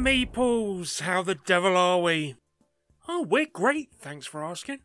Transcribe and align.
Meeples, 0.00 1.02
how 1.02 1.22
the 1.22 1.34
devil 1.34 1.76
are 1.76 2.00
we? 2.00 2.34
Oh, 3.06 3.20
we're 3.20 3.44
great, 3.44 3.90
thanks 3.92 4.26
for 4.26 4.42
asking. 4.42 4.78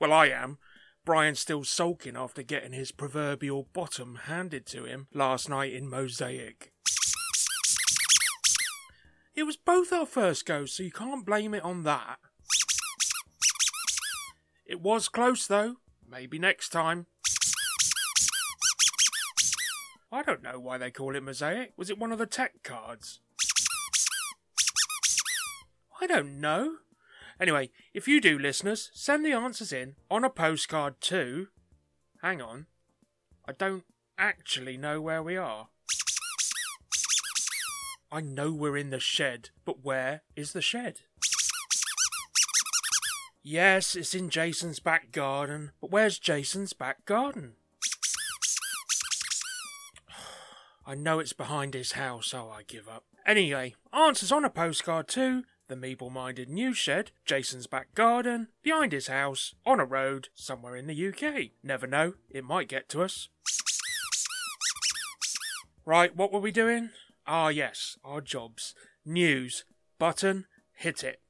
Well, 0.00 0.12
I 0.12 0.26
am. 0.26 0.58
Brian's 1.04 1.38
still 1.38 1.62
sulking 1.62 2.16
after 2.16 2.42
getting 2.42 2.72
his 2.72 2.90
proverbial 2.90 3.68
bottom 3.72 4.16
handed 4.24 4.66
to 4.66 4.82
him 4.82 5.06
last 5.14 5.48
night 5.48 5.72
in 5.72 5.88
Mosaic. 5.88 6.72
It 9.36 9.44
was 9.44 9.56
both 9.56 9.92
our 9.92 10.04
first 10.04 10.44
go, 10.44 10.66
so 10.66 10.82
you 10.82 10.90
can't 10.90 11.24
blame 11.24 11.54
it 11.54 11.62
on 11.62 11.84
that. 11.84 12.18
It 14.66 14.80
was 14.80 15.08
close, 15.08 15.46
though. 15.46 15.76
Maybe 16.10 16.40
next 16.40 16.70
time. 16.70 17.06
I 20.10 20.24
don't 20.24 20.42
know 20.42 20.58
why 20.58 20.76
they 20.76 20.90
call 20.90 21.14
it 21.14 21.22
Mosaic. 21.22 21.72
Was 21.76 21.88
it 21.88 21.98
one 21.98 22.10
of 22.10 22.18
the 22.18 22.26
tech 22.26 22.64
cards? 22.64 23.20
I 26.00 26.06
don't 26.06 26.40
know. 26.40 26.76
Anyway, 27.40 27.70
if 27.94 28.06
you 28.06 28.20
do, 28.20 28.38
listeners, 28.38 28.90
send 28.94 29.24
the 29.24 29.32
answers 29.32 29.72
in 29.72 29.96
on 30.10 30.24
a 30.24 30.30
postcard 30.30 31.00
to. 31.02 31.48
Hang 32.22 32.40
on. 32.40 32.66
I 33.46 33.52
don't 33.52 33.84
actually 34.18 34.76
know 34.76 35.00
where 35.00 35.22
we 35.22 35.36
are. 35.36 35.68
I 38.10 38.20
know 38.20 38.52
we're 38.52 38.76
in 38.76 38.90
the 38.90 39.00
shed, 39.00 39.50
but 39.64 39.84
where 39.84 40.22
is 40.34 40.52
the 40.52 40.62
shed? 40.62 41.00
Yes, 43.42 43.94
it's 43.94 44.14
in 44.14 44.30
Jason's 44.30 44.80
back 44.80 45.12
garden, 45.12 45.72
but 45.80 45.90
where's 45.90 46.18
Jason's 46.18 46.72
back 46.72 47.04
garden? 47.04 47.52
I 50.86 50.94
know 50.94 51.20
it's 51.20 51.32
behind 51.32 51.74
his 51.74 51.92
house, 51.92 52.28
so 52.28 52.50
I 52.50 52.62
give 52.62 52.88
up. 52.88 53.04
Anyway, 53.24 53.74
answers 53.92 54.32
on 54.32 54.44
a 54.44 54.50
postcard 54.50 55.08
too 55.08 55.44
the 55.68 55.76
Meeple 55.76 56.12
Minded 56.12 56.48
News 56.48 56.76
Shed, 56.76 57.10
Jason's 57.24 57.66
back 57.66 57.94
garden, 57.94 58.48
behind 58.62 58.92
his 58.92 59.08
house, 59.08 59.54
on 59.64 59.80
a 59.80 59.84
road, 59.84 60.28
somewhere 60.34 60.76
in 60.76 60.86
the 60.86 61.08
UK. 61.08 61.50
Never 61.62 61.86
know, 61.86 62.14
it 62.30 62.44
might 62.44 62.68
get 62.68 62.88
to 62.90 63.02
us. 63.02 63.28
Right, 65.84 66.16
what 66.16 66.32
were 66.32 66.40
we 66.40 66.50
doing? 66.50 66.90
Ah, 67.26 67.48
yes, 67.48 67.98
our 68.04 68.20
jobs. 68.20 68.74
News. 69.04 69.64
Button, 69.98 70.46
hit 70.74 71.02
it. 71.04 71.20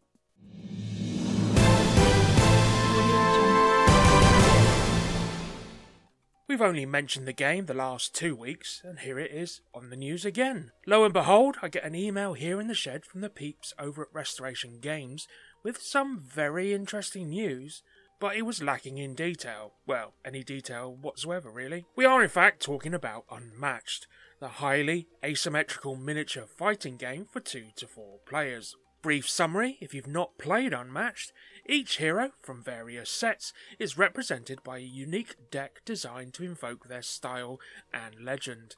We've 6.48 6.62
only 6.62 6.86
mentioned 6.86 7.26
the 7.26 7.32
game 7.32 7.66
the 7.66 7.74
last 7.74 8.14
two 8.14 8.36
weeks, 8.36 8.80
and 8.84 9.00
here 9.00 9.18
it 9.18 9.32
is 9.32 9.62
on 9.74 9.90
the 9.90 9.96
news 9.96 10.24
again. 10.24 10.70
Lo 10.86 11.02
and 11.02 11.12
behold, 11.12 11.56
I 11.60 11.68
get 11.68 11.82
an 11.82 11.96
email 11.96 12.34
here 12.34 12.60
in 12.60 12.68
the 12.68 12.74
shed 12.74 13.04
from 13.04 13.20
the 13.20 13.28
peeps 13.28 13.74
over 13.80 14.02
at 14.02 14.14
Restoration 14.14 14.78
Games 14.78 15.26
with 15.64 15.82
some 15.82 16.20
very 16.20 16.72
interesting 16.72 17.30
news, 17.30 17.82
but 18.20 18.36
it 18.36 18.42
was 18.42 18.62
lacking 18.62 18.96
in 18.96 19.16
detail. 19.16 19.72
Well, 19.88 20.14
any 20.24 20.44
detail 20.44 20.94
whatsoever, 20.94 21.50
really. 21.50 21.84
We 21.96 22.04
are, 22.04 22.22
in 22.22 22.28
fact, 22.28 22.62
talking 22.62 22.94
about 22.94 23.24
Unmatched, 23.28 24.06
the 24.38 24.48
highly 24.48 25.08
asymmetrical 25.24 25.96
miniature 25.96 26.46
fighting 26.46 26.96
game 26.96 27.26
for 27.28 27.40
two 27.40 27.70
to 27.74 27.88
four 27.88 28.20
players. 28.24 28.76
Brief 29.02 29.28
summary 29.28 29.78
if 29.80 29.94
you've 29.94 30.06
not 30.06 30.38
played 30.38 30.72
Unmatched, 30.72 31.32
each 31.68 31.98
hero 31.98 32.30
from 32.42 32.62
various 32.62 33.10
sets 33.10 33.52
is 33.78 33.98
represented 33.98 34.62
by 34.62 34.78
a 34.78 34.80
unique 34.80 35.50
deck 35.50 35.82
designed 35.84 36.34
to 36.34 36.44
invoke 36.44 36.88
their 36.88 37.02
style 37.02 37.58
and 37.92 38.24
legend. 38.24 38.76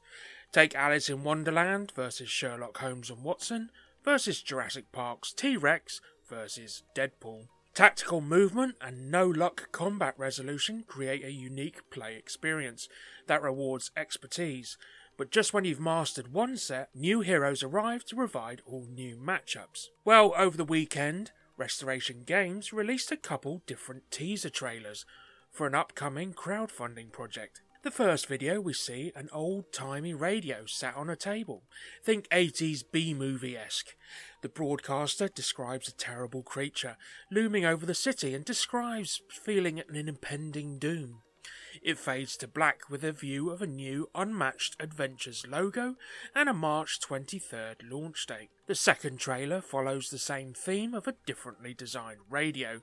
Take 0.51 0.75
Alice 0.75 1.09
in 1.09 1.23
Wonderland 1.23 1.91
versus 1.95 2.29
Sherlock 2.29 2.77
Holmes 2.79 3.09
and 3.09 3.23
Watson 3.23 3.69
versus 4.03 4.41
Jurassic 4.41 4.91
Park's 4.91 5.31
T 5.31 5.55
Rex 5.55 6.01
versus 6.27 6.83
Deadpool. 6.95 7.47
Tactical 7.75 8.19
movement 8.19 8.75
and 8.81 9.11
no 9.11 9.27
luck 9.27 9.71
combat 9.71 10.13
resolution 10.17 10.83
create 10.87 11.23
a 11.23 11.31
unique 11.31 11.89
play 11.91 12.15
experience 12.15 12.89
that 13.27 13.41
rewards 13.41 13.91
expertise. 13.95 14.77
But 15.17 15.31
just 15.31 15.53
when 15.53 15.65
you've 15.65 15.79
mastered 15.79 16.33
one 16.33 16.57
set, 16.57 16.89
new 16.95 17.21
heroes 17.21 17.61
arrive 17.61 18.05
to 18.05 18.15
provide 18.15 18.61
all 18.65 18.87
new 18.89 19.17
matchups. 19.17 19.87
Well, 20.03 20.33
over 20.37 20.57
the 20.57 20.65
weekend, 20.65 21.31
Restoration 21.59 22.23
Games 22.25 22.71
released 22.71 23.11
a 23.11 23.17
couple 23.17 23.61
different 23.67 24.09
teaser 24.11 24.49
trailers 24.49 25.05
for 25.51 25.67
an 25.67 25.75
upcoming 25.75 26.33
crowdfunding 26.33 27.11
project. 27.11 27.61
The 27.83 27.91
first 27.91 28.27
video 28.27 28.61
we 28.61 28.73
see 28.73 29.11
an 29.13 29.27
old 29.33 29.73
timey 29.73 30.13
radio 30.13 30.65
sat 30.65 30.95
on 30.95 31.09
a 31.09 31.17
table. 31.17 31.63
Think 32.01 32.29
80s 32.29 32.83
B 32.89 33.13
movie 33.13 33.57
esque. 33.57 33.95
The 34.41 34.47
broadcaster 34.47 35.27
describes 35.27 35.89
a 35.89 35.93
terrible 35.93 36.43
creature 36.43 36.95
looming 37.29 37.65
over 37.65 37.85
the 37.85 37.93
city 37.93 38.33
and 38.33 38.45
describes 38.45 39.21
feeling 39.29 39.81
an 39.81 40.07
impending 40.07 40.79
doom. 40.79 41.23
It 41.81 41.97
fades 41.97 42.35
to 42.37 42.47
black 42.47 42.89
with 42.89 43.03
a 43.03 43.11
view 43.11 43.49
of 43.49 43.61
a 43.61 43.67
new 43.67 44.09
Unmatched 44.13 44.75
Adventures 44.79 45.45
logo 45.47 45.95
and 46.35 46.49
a 46.49 46.53
March 46.53 46.99
23rd 46.99 47.89
launch 47.89 48.25
date. 48.27 48.49
The 48.67 48.75
second 48.75 49.19
trailer 49.19 49.61
follows 49.61 50.09
the 50.09 50.17
same 50.17 50.53
theme 50.53 50.93
of 50.93 51.07
a 51.07 51.15
differently 51.25 51.73
designed 51.73 52.19
radio, 52.29 52.81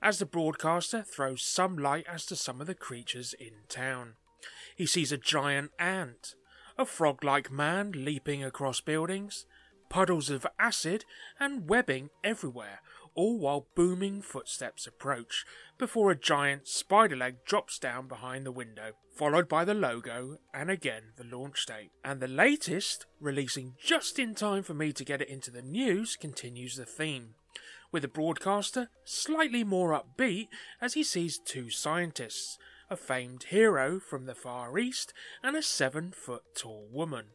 as 0.00 0.18
the 0.18 0.26
broadcaster 0.26 1.02
throws 1.02 1.42
some 1.42 1.76
light 1.76 2.06
as 2.08 2.24
to 2.26 2.36
some 2.36 2.60
of 2.60 2.66
the 2.66 2.74
creatures 2.74 3.34
in 3.34 3.52
town. 3.68 4.14
He 4.76 4.86
sees 4.86 5.12
a 5.12 5.18
giant 5.18 5.72
ant, 5.78 6.34
a 6.78 6.86
frog 6.86 7.24
like 7.24 7.50
man 7.50 7.92
leaping 7.92 8.42
across 8.42 8.80
buildings, 8.80 9.44
puddles 9.88 10.30
of 10.30 10.46
acid, 10.58 11.04
and 11.40 11.68
webbing 11.68 12.10
everywhere, 12.22 12.80
all 13.18 13.36
while 13.36 13.66
booming 13.74 14.22
footsteps 14.22 14.86
approach, 14.86 15.44
before 15.76 16.12
a 16.12 16.16
giant 16.16 16.68
spider 16.68 17.16
leg 17.16 17.44
drops 17.44 17.76
down 17.76 18.06
behind 18.06 18.46
the 18.46 18.52
window, 18.52 18.92
followed 19.12 19.48
by 19.48 19.64
the 19.64 19.74
logo 19.74 20.38
and 20.54 20.70
again 20.70 21.02
the 21.16 21.24
launch 21.24 21.66
date. 21.66 21.90
And 22.04 22.20
the 22.20 22.28
latest, 22.28 23.06
releasing 23.18 23.74
just 23.84 24.20
in 24.20 24.36
time 24.36 24.62
for 24.62 24.72
me 24.72 24.92
to 24.92 25.04
get 25.04 25.20
it 25.20 25.28
into 25.28 25.50
the 25.50 25.62
news, 25.62 26.14
continues 26.14 26.76
the 26.76 26.84
theme. 26.84 27.34
With 27.90 28.02
the 28.02 28.08
broadcaster 28.08 28.88
slightly 29.04 29.64
more 29.64 29.90
upbeat 29.90 30.46
as 30.80 30.94
he 30.94 31.02
sees 31.02 31.40
two 31.44 31.70
scientists, 31.70 32.56
a 32.88 32.96
famed 32.96 33.46
hero 33.50 33.98
from 33.98 34.26
the 34.26 34.34
Far 34.36 34.78
East 34.78 35.12
and 35.42 35.56
a 35.56 35.62
seven 35.62 36.12
foot 36.12 36.42
tall 36.54 36.86
woman. 36.92 37.26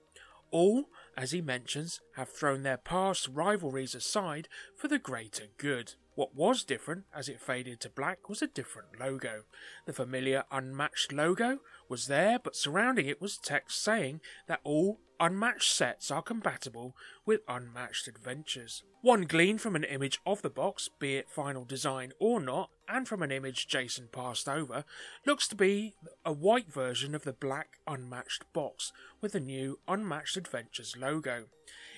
All 0.50 0.86
as 1.18 1.32
he 1.32 1.42
mentions, 1.42 2.02
have 2.16 2.30
thrown 2.30 2.64
their 2.64 2.78
past 2.78 3.28
rivalries 3.28 3.96
aside 3.96 4.48
for 4.76 4.88
the 4.88 5.00
greater 5.00 5.46
good. 5.58 5.94
What 6.16 6.36
was 6.36 6.64
different 6.64 7.06
as 7.14 7.28
it 7.28 7.42
faded 7.42 7.80
to 7.82 7.90
black 7.90 8.30
was 8.30 8.42
a 8.42 8.48
different 8.48 9.00
logo. 9.00 9.44
The 9.86 9.94
familiar 9.94 10.44
unmatched 10.52 11.12
logo 11.12 11.60
was 11.90 12.08
there, 12.08 12.38
but 12.38 12.56
surrounding 12.56 13.08
it 13.08 13.22
was 13.22 13.38
text 13.38 13.84
saying 13.84 14.22
that 14.48 14.62
all 14.64 15.00
unmatched 15.24 15.72
sets 15.72 16.12
are 16.12 16.22
compatible 16.22 16.98
with 17.26 17.40
unmatched 17.48 18.10
adventures. 18.10 18.84
One 19.02 19.22
gleaned 19.22 19.62
from 19.62 19.74
an 19.74 19.86
image 19.86 20.20
of 20.26 20.42
the 20.42 20.50
box, 20.50 20.90
be 21.00 21.16
it 21.16 21.30
final 21.30 21.64
design 21.64 22.12
or 22.20 22.42
not, 22.42 22.72
and 22.90 23.08
from 23.08 23.24
an 23.24 23.32
image 23.32 23.70
Jason 23.70 24.10
passed 24.12 24.50
over, 24.50 24.84
looks 25.26 25.48
to 25.48 25.56
be 25.56 25.96
a 26.26 26.34
white 26.34 26.70
version 26.74 27.16
of 27.16 27.24
the 27.24 27.32
black 27.32 27.80
unmatched 27.88 28.44
box 28.52 28.92
with 29.22 29.32
the 29.32 29.40
new 29.40 29.80
Unmatched 29.88 30.36
Adventures 30.36 30.98
logo. 31.00 31.46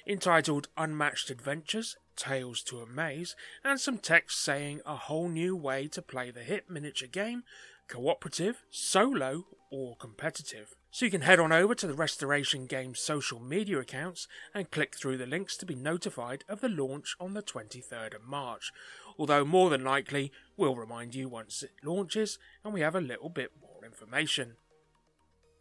Entitled 0.08 0.68
Unmatched 0.78 1.32
Adventures 1.32 1.98
Tales 2.16 2.62
to 2.62 2.80
Amaze, 2.80 3.36
and 3.64 3.80
some 3.80 3.98
text 3.98 4.40
saying 4.40 4.82
a 4.86 4.96
whole 4.96 5.30
new 5.30 5.56
way 5.56 5.88
to 5.88 6.02
play 6.02 6.30
the 6.30 6.44
hit 6.44 6.70
miniature 6.70 7.08
game 7.08 7.44
cooperative, 7.88 8.64
solo, 8.70 9.46
or 9.72 9.96
competitive. 9.96 10.76
So 10.96 11.04
you 11.04 11.12
can 11.12 11.24
head 11.24 11.42
on 11.42 11.52
over 11.52 11.76
to 11.76 11.88
the 11.88 11.94
Restoration 11.94 12.68
Games 12.68 13.02
social 13.02 13.42
media 13.42 13.80
accounts 13.80 14.30
and 14.54 14.72
click 14.72 14.96
through 14.96 15.18
the 15.18 15.26
links 15.26 15.58
to 15.58 15.66
be 15.66 15.76
notified 15.76 16.46
of 16.48 16.62
the 16.62 16.70
launch 16.70 17.18
on 17.20 17.34
the 17.34 17.44
23rd 17.44 18.16
of 18.16 18.24
March. 18.24 18.72
Although 19.20 19.44
more 19.44 19.70
than 19.70 19.84
likely, 19.84 20.32
we'll 20.56 20.78
remind 20.78 21.14
you 21.14 21.28
once 21.28 21.64
it 21.64 21.72
launches 21.84 22.40
and 22.64 22.74
we 22.74 22.80
have 22.80 22.96
a 22.96 23.02
little 23.02 23.28
bit 23.28 23.52
more 23.62 23.84
information. 23.84 24.56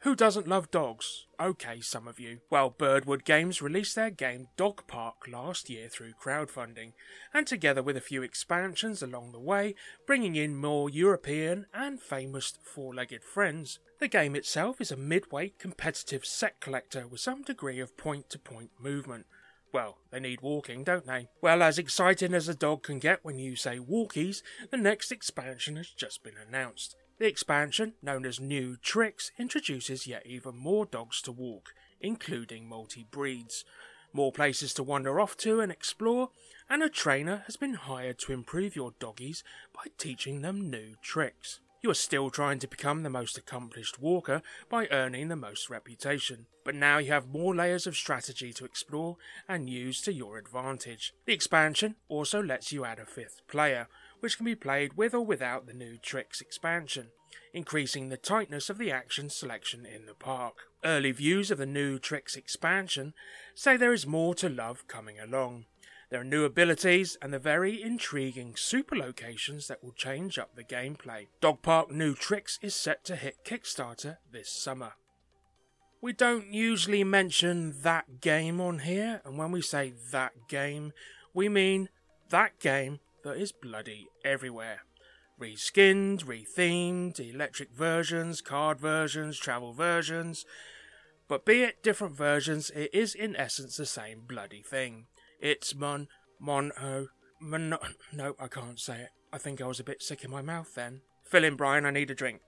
Who 0.05 0.15
doesn't 0.15 0.47
love 0.47 0.71
dogs? 0.71 1.25
Okay, 1.41 1.81
some 1.81 2.07
of 2.07 2.21
you. 2.21 2.41
Well, 2.51 2.69
Birdwood 2.69 3.25
Games 3.25 3.63
released 3.63 3.95
their 3.95 4.11
game 4.11 4.49
Dog 4.55 4.87
Park 4.87 5.27
last 5.27 5.71
year 5.71 5.89
through 5.89 6.13
crowdfunding, 6.23 6.93
and 7.33 7.47
together 7.47 7.83
with 7.83 7.97
a 7.97 8.03
few 8.03 8.23
expansions 8.23 9.03
along 9.03 9.33
the 9.33 9.41
way, 9.41 9.75
bringing 10.07 10.37
in 10.37 10.57
more 10.57 10.91
European 10.91 11.65
and 11.73 12.03
famous 12.03 12.53
four 12.63 12.95
legged 12.95 13.25
friends, 13.25 13.79
the 13.99 14.07
game 14.07 14.37
itself 14.37 14.79
is 14.79 14.93
a 14.93 14.97
midweight 14.99 15.59
competitive 15.59 16.27
set 16.27 16.61
collector 16.61 17.07
with 17.07 17.21
some 17.21 17.41
degree 17.41 17.81
of 17.81 17.97
point 17.97 18.29
to 18.29 18.39
point 18.39 18.73
movement. 18.79 19.25
Well, 19.73 19.97
they 20.11 20.21
need 20.21 20.43
walking, 20.43 20.85
don't 20.85 21.07
they? 21.07 21.29
Well, 21.41 21.63
as 21.63 21.79
exciting 21.79 22.35
as 22.35 22.47
a 22.47 22.55
dog 22.55 22.83
can 22.83 22.99
get 22.99 23.25
when 23.25 23.39
you 23.39 23.57
say 23.57 23.79
walkies, 23.79 24.43
the 24.71 24.77
next 24.77 25.11
expansion 25.11 25.77
has 25.77 25.89
just 25.89 26.23
been 26.23 26.37
announced. 26.47 26.95
The 27.19 27.27
expansion, 27.27 27.95
known 28.03 28.27
as 28.27 28.41
New 28.41 28.77
Tricks, 28.77 29.31
introduces 29.39 30.07
yet 30.07 30.27
even 30.27 30.57
more 30.57 30.85
dogs 30.85 31.23
to 31.23 31.33
walk, 31.33 31.73
including 32.01 32.69
multi 32.69 33.07
breeds. 33.11 33.65
more 34.13 34.33
places 34.33 34.73
to 34.73 34.83
wander 34.83 35.19
off 35.21 35.37
to 35.37 35.61
and 35.61 35.73
explore, 35.73 36.31
and 36.71 36.83
a 36.83 36.89
trainer 36.89 37.43
has 37.47 37.57
been 37.57 37.75
hired 37.75 38.19
to 38.19 38.33
improve 38.33 38.77
your 38.77 38.93
doggies 39.01 39.43
by 39.75 39.83
teaching 39.99 40.41
them 40.41 40.71
new 40.71 40.95
tricks. 41.03 41.59
You 41.83 41.91
are 41.91 41.95
still 41.95 42.31
trying 42.31 42.61
to 42.61 42.69
become 42.69 43.03
the 43.03 43.11
most 43.11 43.37
accomplished 43.37 44.01
walker 44.01 44.41
by 44.71 44.87
earning 44.91 45.29
the 45.29 45.37
most 45.37 45.69
reputation, 45.69 46.47
but 46.65 46.75
now 46.75 46.99
you 46.99 47.11
have 47.13 47.27
more 47.29 47.55
layers 47.55 47.87
of 47.87 47.97
strategy 47.97 48.53
to 48.55 48.65
explore 48.65 49.17
and 49.49 49.69
use 49.69 50.01
to 50.03 50.13
your 50.13 50.39
advantage. 50.39 51.13
The 51.27 51.35
expansion 51.35 51.97
also 52.09 52.43
lets 52.43 52.73
you 52.73 52.85
add 52.85 52.99
a 52.99 53.05
fifth 53.05 53.43
player, 53.49 53.89
which 54.25 54.39
can 54.39 54.47
be 54.47 54.55
played 54.55 54.95
with 54.95 55.13
or 55.13 55.21
without 55.21 55.67
the 55.67 55.75
new 55.75 55.99
tricks 55.99 56.41
expansion, 56.41 57.09
increasing 57.53 58.09
the 58.09 58.17
tightness 58.17 58.71
of 58.71 58.79
the 58.79 58.91
action 58.91 59.29
selection 59.29 59.85
in 59.85 60.07
the 60.07 60.15
park. 60.15 60.55
Early 60.83 61.13
views 61.13 61.51
of 61.51 61.59
the 61.59 61.67
new 61.67 61.99
tricks 61.99 62.35
expansion 62.35 63.13
say 63.55 63.77
there 63.77 63.93
is 63.93 64.07
more 64.07 64.35
to 64.37 64.49
love 64.49 64.89
coming 64.89 65.21
along. 65.21 65.67
There 66.11 66.23
are 66.23 66.25
new 66.25 66.47
abilities 66.47 67.19
and 67.21 67.35
the 67.35 67.39
very 67.39 67.83
intriguing 67.83 68.55
super 68.57 68.97
locations 68.97 69.69
that 69.69 69.85
will 69.85 69.93
change 69.93 70.39
up 70.39 70.57
the 70.57 70.65
gameplay. 70.65 71.27
Dog 71.43 71.61
Park 71.61 71.91
New 71.91 72.15
Tricks 72.15 72.59
is 72.63 72.75
set 72.75 73.05
to 73.05 73.17
hit 73.17 73.45
Kickstarter 73.45 74.17
this 74.33 74.51
summer. 74.51 74.95
We 76.01 76.15
don't 76.15 76.51
usually 76.51 77.05
mention 77.05 77.75
that 77.83 78.23
game 78.23 78.59
on 78.59 78.79
here, 78.79 79.21
and 79.27 79.37
when 79.37 79.53
we 79.53 79.61
say 79.61 79.93
that 80.13 80.33
game, 80.49 80.95
we 81.35 81.51
mean 81.51 81.91
that 82.31 82.59
game 82.59 83.01
that 83.25 83.37
is 83.37 83.53
bloody 83.53 84.09
everywhere. 84.25 84.83
Reskinned, 85.41 86.25
rethemed, 86.25 87.19
electric 87.19 87.73
versions, 87.73 88.41
card 88.41 88.79
versions, 88.79 89.39
travel 89.39 89.73
versions. 89.73 90.45
But 91.27 91.45
be 91.45 91.63
it 91.63 91.83
different 91.83 92.17
versions, 92.17 92.71
it 92.71 92.91
is 92.93 93.15
in 93.15 93.35
essence 93.35 93.77
the 93.77 93.87
same 93.87 94.23
bloody 94.29 94.63
thing. 94.63 95.07
It's 95.41 95.75
Mon. 95.75 96.09
Mon. 96.39 96.71
Oh. 96.81 97.09
Mon. 97.41 97.77
No, 98.13 98.35
I 98.39 98.47
can't 98.47 98.79
say 98.79 99.01
it. 99.01 99.09
I 99.33 99.39
think 99.39 99.61
I 99.61 99.67
was 99.67 99.81
a 99.81 99.85
bit 99.85 100.03
sick 100.03 100.23
in 100.23 100.31
my 100.31 100.43
mouth 100.43 100.75
then. 100.75 101.01
Fill 101.25 101.45
in, 101.45 101.57
Brian. 101.57 101.85
I 101.85 101.91
need 101.91 102.11
a 102.11 102.15
drink. 102.15 102.41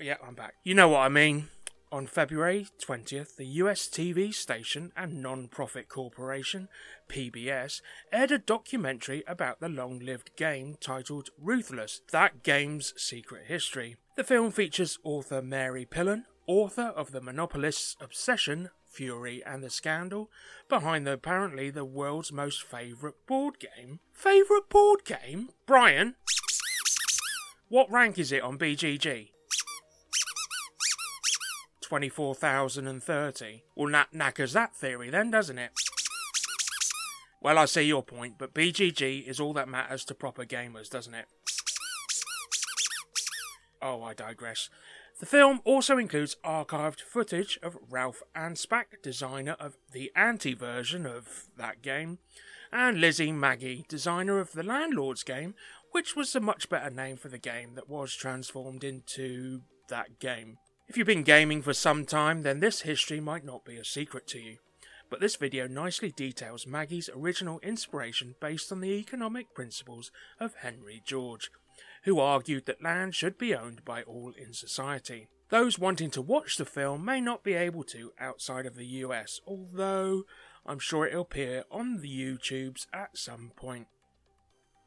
Yeah, 0.00 0.16
I'm 0.26 0.34
back. 0.34 0.54
You 0.62 0.74
know 0.74 0.88
what 0.88 1.00
I 1.00 1.08
mean. 1.08 1.48
On 1.94 2.08
February 2.08 2.66
20th, 2.84 3.36
the 3.36 3.46
US 3.62 3.86
TV 3.86 4.34
station 4.34 4.90
and 4.96 5.22
non 5.22 5.46
profit 5.46 5.88
corporation, 5.88 6.68
PBS, 7.08 7.82
aired 8.12 8.32
a 8.32 8.38
documentary 8.38 9.22
about 9.28 9.60
the 9.60 9.68
long 9.68 10.00
lived 10.00 10.34
game 10.34 10.76
titled 10.80 11.30
Ruthless 11.40 12.00
That 12.10 12.42
Game's 12.42 12.94
Secret 12.96 13.44
History. 13.46 13.94
The 14.16 14.24
film 14.24 14.50
features 14.50 14.98
author 15.04 15.40
Mary 15.40 15.84
Pilon, 15.84 16.24
author 16.48 16.92
of 16.96 17.12
the 17.12 17.20
monopolist's 17.20 17.94
obsession, 18.00 18.70
Fury 18.88 19.40
and 19.46 19.62
the 19.62 19.70
Scandal, 19.70 20.32
behind 20.68 21.06
the, 21.06 21.12
apparently 21.12 21.70
the 21.70 21.84
world's 21.84 22.32
most 22.32 22.64
favourite 22.64 23.24
board 23.28 23.60
game. 23.60 24.00
Favourite 24.12 24.68
board 24.68 25.04
game? 25.04 25.50
Brian? 25.64 26.16
What 27.68 27.88
rank 27.88 28.18
is 28.18 28.32
it 28.32 28.42
on 28.42 28.58
BGG? 28.58 29.28
24,030. 31.84 33.64
Well, 33.76 33.92
that 33.92 34.12
knackers 34.12 34.52
that 34.52 34.74
theory 34.74 35.10
then, 35.10 35.30
doesn't 35.30 35.58
it? 35.58 35.70
Well, 37.42 37.58
I 37.58 37.66
see 37.66 37.82
your 37.82 38.02
point, 38.02 38.34
but 38.38 38.54
BGG 38.54 39.26
is 39.28 39.38
all 39.38 39.52
that 39.52 39.68
matters 39.68 40.04
to 40.06 40.14
proper 40.14 40.44
gamers, 40.44 40.88
doesn't 40.88 41.14
it? 41.14 41.26
Oh, 43.82 44.02
I 44.02 44.14
digress. 44.14 44.70
The 45.20 45.26
film 45.26 45.60
also 45.64 45.98
includes 45.98 46.36
archived 46.42 47.00
footage 47.00 47.58
of 47.62 47.76
Ralph 47.90 48.22
Anspach, 48.34 49.02
designer 49.02 49.56
of 49.60 49.76
the 49.92 50.10
anti 50.16 50.54
version 50.54 51.04
of 51.04 51.44
that 51.58 51.82
game, 51.82 52.18
and 52.72 52.98
Lizzie 52.98 53.30
Magie, 53.30 53.84
designer 53.88 54.40
of 54.40 54.52
the 54.52 54.62
Landlords 54.62 55.22
game, 55.22 55.54
which 55.92 56.16
was 56.16 56.34
a 56.34 56.40
much 56.40 56.68
better 56.70 56.90
name 56.90 57.16
for 57.16 57.28
the 57.28 57.38
game 57.38 57.74
that 57.74 57.88
was 57.88 58.14
transformed 58.14 58.82
into 58.82 59.60
that 59.88 60.18
game. 60.18 60.56
If 60.86 60.98
you've 60.98 61.06
been 61.06 61.22
gaming 61.22 61.62
for 61.62 61.72
some 61.72 62.04
time, 62.04 62.42
then 62.42 62.60
this 62.60 62.82
history 62.82 63.18
might 63.18 63.44
not 63.44 63.64
be 63.64 63.76
a 63.76 63.84
secret 63.84 64.26
to 64.28 64.38
you. 64.38 64.58
But 65.08 65.20
this 65.20 65.36
video 65.36 65.66
nicely 65.66 66.10
details 66.10 66.66
Magie's 66.66 67.08
original 67.14 67.58
inspiration 67.60 68.34
based 68.38 68.70
on 68.70 68.80
the 68.80 68.92
economic 68.92 69.54
principles 69.54 70.12
of 70.38 70.56
Henry 70.56 71.02
George, 71.04 71.50
who 72.04 72.20
argued 72.20 72.66
that 72.66 72.82
land 72.82 73.14
should 73.14 73.38
be 73.38 73.54
owned 73.54 73.84
by 73.84 74.02
all 74.02 74.34
in 74.36 74.52
society. 74.52 75.28
Those 75.48 75.78
wanting 75.78 76.10
to 76.10 76.22
watch 76.22 76.58
the 76.58 76.64
film 76.66 77.04
may 77.04 77.20
not 77.20 77.42
be 77.42 77.54
able 77.54 77.84
to 77.84 78.12
outside 78.20 78.66
of 78.66 78.76
the 78.76 78.86
US, 78.86 79.40
although 79.46 80.24
I'm 80.66 80.78
sure 80.78 81.06
it'll 81.06 81.22
appear 81.22 81.64
on 81.70 82.02
the 82.02 82.08
YouTubes 82.08 82.86
at 82.92 83.16
some 83.16 83.52
point. 83.56 83.86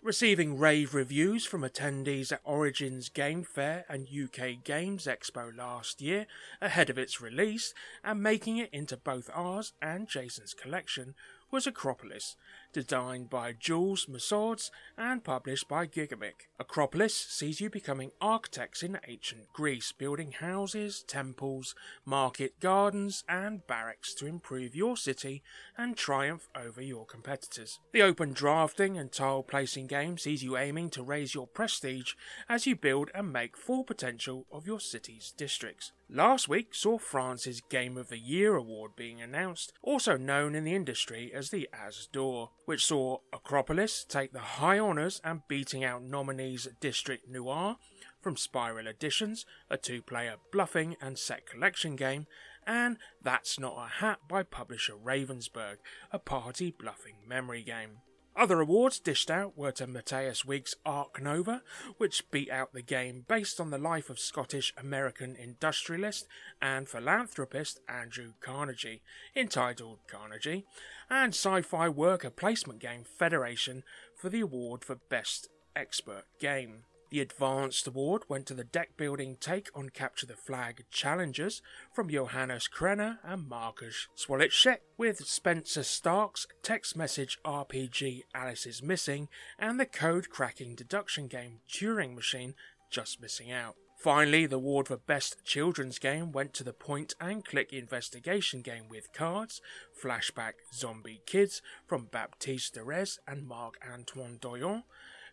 Receiving 0.08 0.58
rave 0.58 0.94
reviews 0.94 1.46
from 1.46 1.64
attendees 1.64 2.32
at 2.32 2.40
Origins 2.46 3.10
Game 3.10 3.44
Fair 3.44 3.84
and 3.90 4.08
UK 4.08 4.64
Games 4.64 5.06
Expo 5.06 5.54
last 5.54 6.02
year 6.02 6.28
ahead 6.62 6.90
of 6.90 6.98
its 6.98 7.20
release, 7.20 7.74
and 8.06 8.24
making 8.24 8.56
it 8.56 8.70
into 8.72 8.96
both 8.96 9.30
ours 9.34 9.74
and 9.82 10.08
Jason's 10.08 10.54
collection, 10.54 11.14
was 11.52 11.68
Acropolis, 11.68 12.38
designed 12.78 13.28
by 13.28 13.52
Jules 13.54 14.06
Messaud 14.06 14.70
and 14.96 15.24
published 15.24 15.68
by 15.68 15.88
Gigamic. 15.88 16.46
Acropolis 16.60 17.16
sees 17.16 17.60
you 17.60 17.72
becoming 17.72 18.12
architects 18.22 18.84
in 18.84 19.00
ancient 19.08 19.52
Greece, 19.52 19.92
building 19.92 20.34
houses, 20.34 21.04
temples, 21.08 21.74
market 22.06 22.60
gardens, 22.60 23.24
and 23.28 23.66
barracks 23.66 24.14
to 24.14 24.28
improve 24.28 24.76
your 24.76 24.96
city 24.96 25.42
and 25.76 25.98
triumph 25.98 26.50
over 26.56 26.80
your 26.80 27.08
competitors. 27.08 27.80
The 27.94 28.04
open 28.04 28.32
drafting 28.34 28.96
and 28.96 29.12
tile 29.12 29.42
placing 29.42 29.88
game 29.88 30.20
sees 30.20 30.44
you 30.44 30.56
aiming 30.56 30.92
to 30.92 31.02
raise 31.02 31.34
your 31.34 31.48
prestige 31.48 32.14
as 32.48 32.68
you 32.68 32.76
build 32.76 33.10
and 33.16 33.34
make 33.34 33.58
full 33.58 33.86
potential 33.86 34.46
of 34.52 34.68
your 34.68 34.80
city's 34.80 35.34
districts. 35.36 35.94
Last 36.10 36.48
week 36.48 36.74
saw 36.74 36.98
France's 36.98 37.60
Game 37.60 37.98
of 37.98 38.08
the 38.08 38.18
Year 38.18 38.56
award 38.56 38.96
being 38.96 39.22
announced, 39.22 39.74
also 39.82 40.16
known 40.16 40.56
in 40.56 40.64
the 40.64 40.74
industry 40.74 41.34
as 41.34 41.50
the 41.50 41.68
As 41.74 42.08
d'Or, 42.14 42.52
which 42.64 42.86
saw 42.86 43.18
Acropolis 43.34 44.06
take 44.06 44.32
the 44.32 44.40
high 44.40 44.80
honours 44.80 45.20
and 45.26 45.42
beating 45.50 45.84
out 45.84 46.04
nominees 46.04 46.70
District 46.80 47.28
Noir 47.28 47.76
from 48.22 48.38
Spiral 48.38 48.88
Editions, 48.88 49.46
a 49.70 49.76
two 49.76 50.02
player 50.02 50.36
bluffing 50.50 50.96
and 51.02 51.20
set 51.20 51.46
collection 51.46 51.98
game, 51.98 52.26
and 52.66 52.98
That's 53.22 53.60
Not 53.60 53.76
a 53.78 53.90
Hat 54.00 54.20
by 54.30 54.44
publisher 54.44 54.94
Ravensburg, 54.94 55.78
a 56.10 56.20
party 56.20 56.72
bluffing 56.72 57.18
memory 57.28 57.64
game. 57.64 57.98
Other 58.38 58.62
awards 58.62 59.00
dished 59.00 59.32
out 59.32 59.58
were 59.58 59.72
to 59.72 59.88
Matthias 59.88 60.46
Wigge's 60.46 60.76
Ark 60.86 61.20
Nova, 61.20 61.64
which 61.98 62.30
beat 62.30 62.52
out 62.52 62.72
the 62.72 62.84
game 62.84 63.26
based 63.28 63.60
on 63.60 63.72
the 63.72 63.80
life 63.80 64.12
of 64.12 64.20
Scottish 64.20 64.76
American 64.78 65.36
industrialist 65.36 66.28
and 66.62 66.88
philanthropist 66.88 67.80
Andrew 67.90 68.34
Carnegie, 68.40 69.02
entitled 69.36 70.02
Carnegie, 70.08 70.66
and 71.10 71.34
sci 71.34 71.64
fi 71.64 71.90
worker 71.90 72.30
placement 72.30 72.80
game 72.80 73.04
Federation 73.04 73.82
for 74.16 74.30
the 74.30 74.42
award 74.42 74.86
for 74.86 75.00
Best 75.10 75.48
Expert 75.76 76.26
Game. 76.40 76.84
The 77.10 77.22
Advanced 77.22 77.88
Award 77.88 78.24
went 78.28 78.46
to 78.48 78.54
the 78.54 78.66
deck 78.66 78.98
building 78.98 79.38
take 79.40 79.70
on 79.74 79.90
Capture 79.90 80.26
the 80.26 80.36
Flag 80.36 80.84
Challengers 80.92 81.62
from 81.94 82.10
Johannes 82.10 82.68
Krenner 82.68 83.20
and 83.24 83.48
Markus 83.48 84.10
Slawitscheck, 84.18 84.80
with 84.98 85.26
Spenser 85.26 85.84
Starke's 85.84 86.48
text 86.64 86.98
message 86.98 87.38
RPG 87.46 88.24
Alice 88.36 88.66
is 88.66 88.84
Missing 88.84 89.30
and 89.58 89.80
the 89.80 89.86
code 89.86 90.30
cracking 90.30 90.76
deduction 90.76 91.28
game 91.28 91.62
Turing 91.72 92.14
Machine 92.14 92.56
just 92.92 93.22
missing 93.22 93.54
out. 93.54 93.76
Finally, 93.98 94.46
the 94.46 94.58
award 94.58 94.88
for 94.88 94.98
Best 94.98 95.44
Children's 95.44 95.98
Game 95.98 96.32
went 96.32 96.54
to 96.54 96.64
the 96.64 96.72
point 96.72 97.16
and 97.20 97.44
click 97.44 97.74
investigation 97.74 98.62
game 98.62 98.90
with 98.90 99.12
cards, 99.12 99.60
Flashback 100.00 100.54
Zombie 100.72 101.22
Kids 101.26 101.64
from 101.88 102.06
Baptiste 102.06 102.76
Derez 102.76 103.18
and 103.28 103.48
Marc 103.48 103.80
Antoine 103.92 104.38
Doyon, 104.40 104.84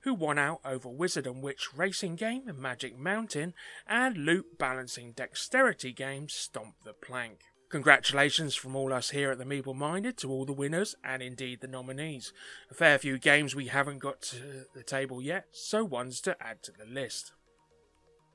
who 0.05 0.15
won 0.15 0.39
out 0.39 0.61
over 0.65 0.89
Wizard 0.89 1.27
and 1.27 1.43
Witch 1.43 1.69
racing 1.75 2.15
game 2.15 2.43
Magic 2.59 2.99
Mountain 2.99 3.55
and 3.89 4.19
loot 4.19 4.59
balancing 4.59 5.13
dexterity 5.13 5.93
game 5.93 6.29
Stomp 6.29 6.75
the 6.85 6.93
Plank. 6.93 7.41
Congratulations 7.71 8.55
from 8.55 8.77
all 8.77 8.93
us 8.93 9.11
here 9.11 9.33
at 9.33 9.39
the 9.39 9.45
Meeple 9.45 9.75
Minded 9.75 10.17
to 10.19 10.31
all 10.31 10.45
the 10.45 10.53
winners 10.53 10.95
and 11.03 11.23
indeed 11.23 11.61
the 11.61 11.67
nominees. 11.67 12.33
A 12.71 12.75
fair 12.75 12.99
few 12.99 13.19
games 13.19 13.57
we 13.57 13.67
haven't 13.67 13.99
got 13.99 14.23
to 14.23 14.67
the 14.75 14.85
table 14.85 15.21
yet, 15.21 15.47
so 15.51 15.85
ones 15.85 16.21
to 16.21 16.37
add 16.41 16.63
to 16.63 16.73
the 16.73 16.85
list. 16.85 17.33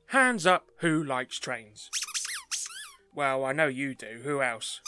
Hands 0.08 0.46
up 0.46 0.66
who 0.80 1.04
likes 1.04 1.40
trains? 1.40 1.90
Well, 3.16 3.46
I 3.46 3.54
know 3.54 3.68
you 3.68 3.96
do. 3.96 4.22
Who 4.24 4.42
else? 4.42 4.82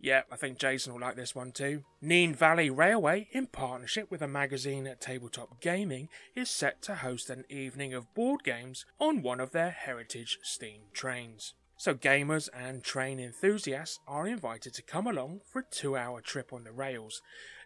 Yeah, 0.00 0.22
I 0.30 0.36
think 0.36 0.58
Jason 0.58 0.92
will 0.92 1.00
like 1.00 1.16
this 1.16 1.34
one 1.34 1.52
too. 1.52 1.82
Nene 2.00 2.34
Valley 2.34 2.70
Railway, 2.70 3.28
in 3.32 3.46
partnership 3.46 4.10
with 4.10 4.22
a 4.22 4.28
magazine 4.28 4.86
at 4.86 5.00
Tabletop 5.00 5.60
Gaming, 5.60 6.08
is 6.34 6.50
set 6.50 6.82
to 6.82 6.96
host 6.96 7.30
an 7.30 7.44
evening 7.48 7.94
of 7.94 8.14
board 8.14 8.44
games 8.44 8.84
on 9.00 9.22
one 9.22 9.40
of 9.40 9.52
their 9.52 9.70
heritage 9.70 10.38
steam 10.42 10.82
trains. 10.92 11.54
so 11.78 11.94
gamers 11.94 12.48
and 12.54 12.82
train 12.82 13.20
enthusiasts 13.20 13.98
are 14.08 14.26
invited 14.26 14.72
to 14.72 14.82
come 14.82 15.06
along 15.06 15.40
for 15.44 15.58
a 15.60 15.64
two 15.70 15.96
hour 15.96 16.20
trip 16.20 16.52
on 16.52 16.64
the 16.64 16.72
rails, 16.72 17.20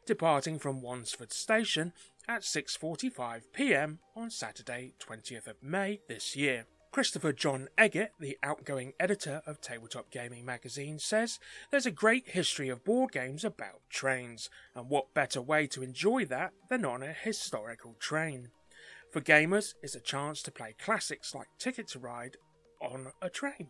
departing 0.06 0.58
from 0.58 0.82
Wansford 0.82 1.32
Station 1.32 1.92
at 2.28 2.42
6:45 2.42 3.42
p.m. 3.52 3.98
on 4.16 4.30
Saturday, 4.30 4.94
20th 5.00 5.46
of 5.46 5.62
May 5.62 6.00
this 6.08 6.34
year. 6.36 6.66
Christopher 6.92 7.32
John 7.32 7.68
Eggett, 7.78 8.10
the 8.18 8.36
outgoing 8.42 8.94
editor 8.98 9.42
of 9.46 9.60
Tabletop 9.60 10.10
Gaming 10.10 10.44
magazine, 10.44 10.98
says 10.98 11.38
there's 11.70 11.86
a 11.86 11.92
great 11.92 12.30
history 12.30 12.68
of 12.68 12.84
board 12.84 13.12
games 13.12 13.44
about 13.44 13.82
trains, 13.88 14.50
and 14.74 14.90
what 14.90 15.14
better 15.14 15.40
way 15.40 15.68
to 15.68 15.84
enjoy 15.84 16.24
that 16.24 16.52
than 16.68 16.84
on 16.84 17.04
a 17.04 17.12
historical 17.12 17.94
train? 18.00 18.48
For 19.12 19.20
gamers, 19.20 19.74
it's 19.84 19.94
a 19.94 20.00
chance 20.00 20.42
to 20.42 20.50
play 20.50 20.74
classics 20.82 21.32
like 21.32 21.46
Ticket 21.60 21.86
to 21.88 22.00
Ride 22.00 22.36
on 22.82 23.12
a 23.22 23.30
train. 23.30 23.68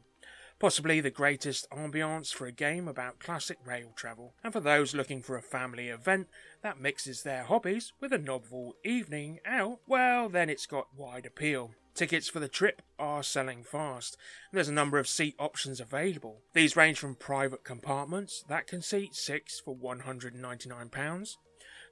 Possibly 0.58 1.02
the 1.02 1.10
greatest 1.10 1.68
ambiance 1.70 2.32
for 2.32 2.46
a 2.46 2.52
game 2.52 2.88
about 2.88 3.18
classic 3.18 3.58
rail 3.66 3.92
travel, 3.96 4.34
and 4.42 4.50
for 4.50 4.60
those 4.60 4.94
looking 4.94 5.20
for 5.20 5.36
a 5.36 5.42
family 5.42 5.88
event 5.88 6.28
that 6.62 6.80
mixes 6.80 7.22
their 7.22 7.44
hobbies 7.44 7.92
with 8.00 8.14
a 8.14 8.18
novel 8.18 8.76
evening 8.82 9.40
out, 9.44 9.80
well, 9.86 10.30
then 10.30 10.48
it's 10.48 10.66
got 10.66 10.88
wide 10.96 11.26
appeal. 11.26 11.72
Tickets 12.00 12.30
for 12.30 12.40
the 12.40 12.48
trip 12.48 12.80
are 12.98 13.22
selling 13.22 13.62
fast. 13.62 14.16
There's 14.52 14.70
a 14.70 14.72
number 14.72 14.98
of 14.98 15.06
seat 15.06 15.34
options 15.38 15.80
available. 15.80 16.40
These 16.54 16.74
range 16.74 16.98
from 16.98 17.14
private 17.14 17.62
compartments 17.62 18.42
that 18.48 18.66
can 18.66 18.80
seat 18.80 19.14
six 19.14 19.60
for 19.60 19.76
£199 19.76 21.36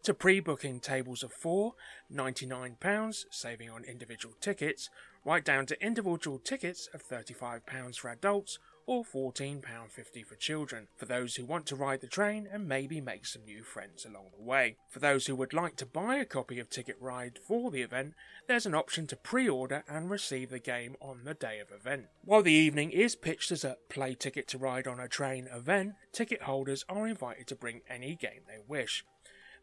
to 0.05 0.15
pre 0.15 0.41
booking 0.41 0.81
tables 0.81 1.23
of 1.23 1.31
four, 1.31 1.75
£99, 2.11 3.25
saving 3.31 3.69
on 3.69 3.85
individual 3.85 4.35
tickets, 4.41 4.89
right 5.27 5.45
down 5.45 5.67
to 5.67 5.85
individual 5.85 6.39
tickets 6.39 6.89
of 6.95 7.07
£35 7.07 7.97
for 7.99 8.09
adults 8.09 8.59
or 8.89 9.05
£14.50 9.05 10.25
for 10.25 10.35
children, 10.37 10.89
for 10.97 11.05
those 11.05 11.37
who 11.37 11.45
want 11.45 11.67
to 11.67 11.77
ride 11.77 12.01
the 12.01 12.07
train 12.07 12.49
and 12.51 12.67
maybe 12.67 13.03
make 13.03 13.27
some 13.27 13.45
new 13.45 13.63
friends 13.63 14.07
along 14.07 14.31
the 14.35 14.43
way. 14.43 14.77
For 14.89 14.99
those 14.99 15.27
who 15.27 15.37
would 15.37 15.53
like 15.53 15.77
to 15.77 15.87
buy 15.87 16.17
a 16.17 16.25
copy 16.25 16.59
of 16.59 16.71
Ticket 16.71 16.97
Ride 16.99 17.39
for 17.47 17.71
the 17.71 17.83
event, 17.83 18.15
there's 18.47 18.65
an 18.65 18.75
option 18.75 19.07
to 19.09 19.17
pre 19.17 19.47
order 19.47 19.85
and 19.87 20.09
receive 20.09 20.49
the 20.49 20.59
game 20.59 20.97
on 21.03 21.25
the 21.25 21.35
day 21.35 21.61
of 21.61 21.71
event. 21.71 22.07
While 22.25 22.43
the 22.43 22.53
evening 22.53 22.91
is 22.91 23.15
pitched 23.15 23.53
as 23.53 23.63
a 23.63 23.77
play 23.91 24.15
Ticket 24.15 24.49
to 24.49 24.59
Ride 24.59 24.87
on 24.87 24.99
a 24.99 25.07
train 25.07 25.49
event, 25.55 25.93
ticket 26.11 26.45
holders 26.45 26.87
are 26.89 27.07
invited 27.07 27.47
to 27.49 27.57
bring 27.57 27.83
any 27.91 28.17
game 28.17 28.41
they 28.49 28.63
wish 28.67 29.05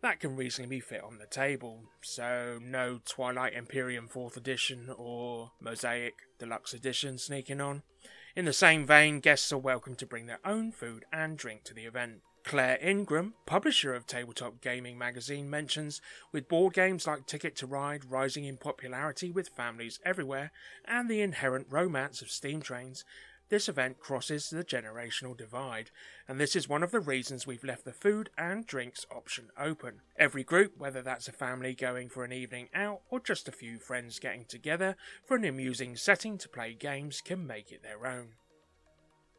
that 0.01 0.19
can 0.19 0.35
reasonably 0.35 0.79
fit 0.79 1.03
on 1.03 1.17
the 1.17 1.25
table. 1.25 1.79
So, 2.01 2.59
no 2.61 2.99
Twilight 3.05 3.53
Imperium 3.53 4.07
4th 4.07 4.37
edition 4.37 4.93
or 4.95 5.49
Mosaic 5.59 6.13
Deluxe 6.37 6.75
edition 6.75 7.17
sneaking 7.17 7.59
on. 7.59 7.81
In 8.35 8.43
the 8.43 8.51
same 8.51 8.85
vein, 8.85 9.21
guests 9.21 9.53
are 9.53 9.57
welcome 9.57 9.95
to 9.95 10.05
bring 10.05 10.25
their 10.25 10.41
own 10.43 10.73
food 10.73 11.05
and 11.13 11.37
drink 11.37 11.63
to 11.63 11.73
the 11.73 11.85
event. 11.85 12.19
Claire 12.43 12.77
Ingram, 12.81 13.33
publisher 13.45 13.93
of 13.93 14.05
Tabletop 14.05 14.59
Gaming 14.59 14.97
magazine, 14.97 15.49
mentions 15.49 16.01
with 16.33 16.49
board 16.49 16.73
games 16.73 17.07
like 17.07 17.27
Ticket 17.27 17.55
to 17.55 17.65
Ride 17.65 18.11
rising 18.11 18.43
in 18.43 18.57
popularity 18.57 19.31
with 19.31 19.47
families 19.47 20.01
everywhere 20.03 20.51
and 20.83 21.09
the 21.09 21.21
inherent 21.21 21.67
romance 21.69 22.21
of 22.21 22.29
steam 22.29 22.61
trains, 22.61 23.05
this 23.49 23.69
event 23.69 23.99
crosses 23.99 24.49
the 24.49 24.63
generational 24.63 25.37
divide, 25.37 25.91
and 26.27 26.39
this 26.39 26.55
is 26.55 26.67
one 26.67 26.83
of 26.83 26.91
the 26.91 26.99
reasons 26.99 27.45
we've 27.45 27.63
left 27.63 27.85
the 27.85 27.93
food 27.93 28.29
and 28.37 28.65
drinks 28.65 29.05
option 29.11 29.49
open. 29.57 30.01
Every 30.17 30.43
group, 30.43 30.77
whether 30.77 31.01
that's 31.01 31.27
a 31.27 31.31
family 31.31 31.75
going 31.75 32.09
for 32.09 32.23
an 32.23 32.33
evening 32.33 32.69
out 32.73 33.01
or 33.09 33.19
just 33.19 33.47
a 33.47 33.51
few 33.51 33.77
friends 33.77 34.19
getting 34.19 34.45
together 34.45 34.95
for 35.25 35.37
an 35.37 35.45
amusing 35.45 35.95
setting 35.95 36.37
to 36.39 36.49
play 36.49 36.73
games, 36.73 37.21
can 37.21 37.45
make 37.45 37.71
it 37.71 37.83
their 37.83 38.07
own. 38.07 38.29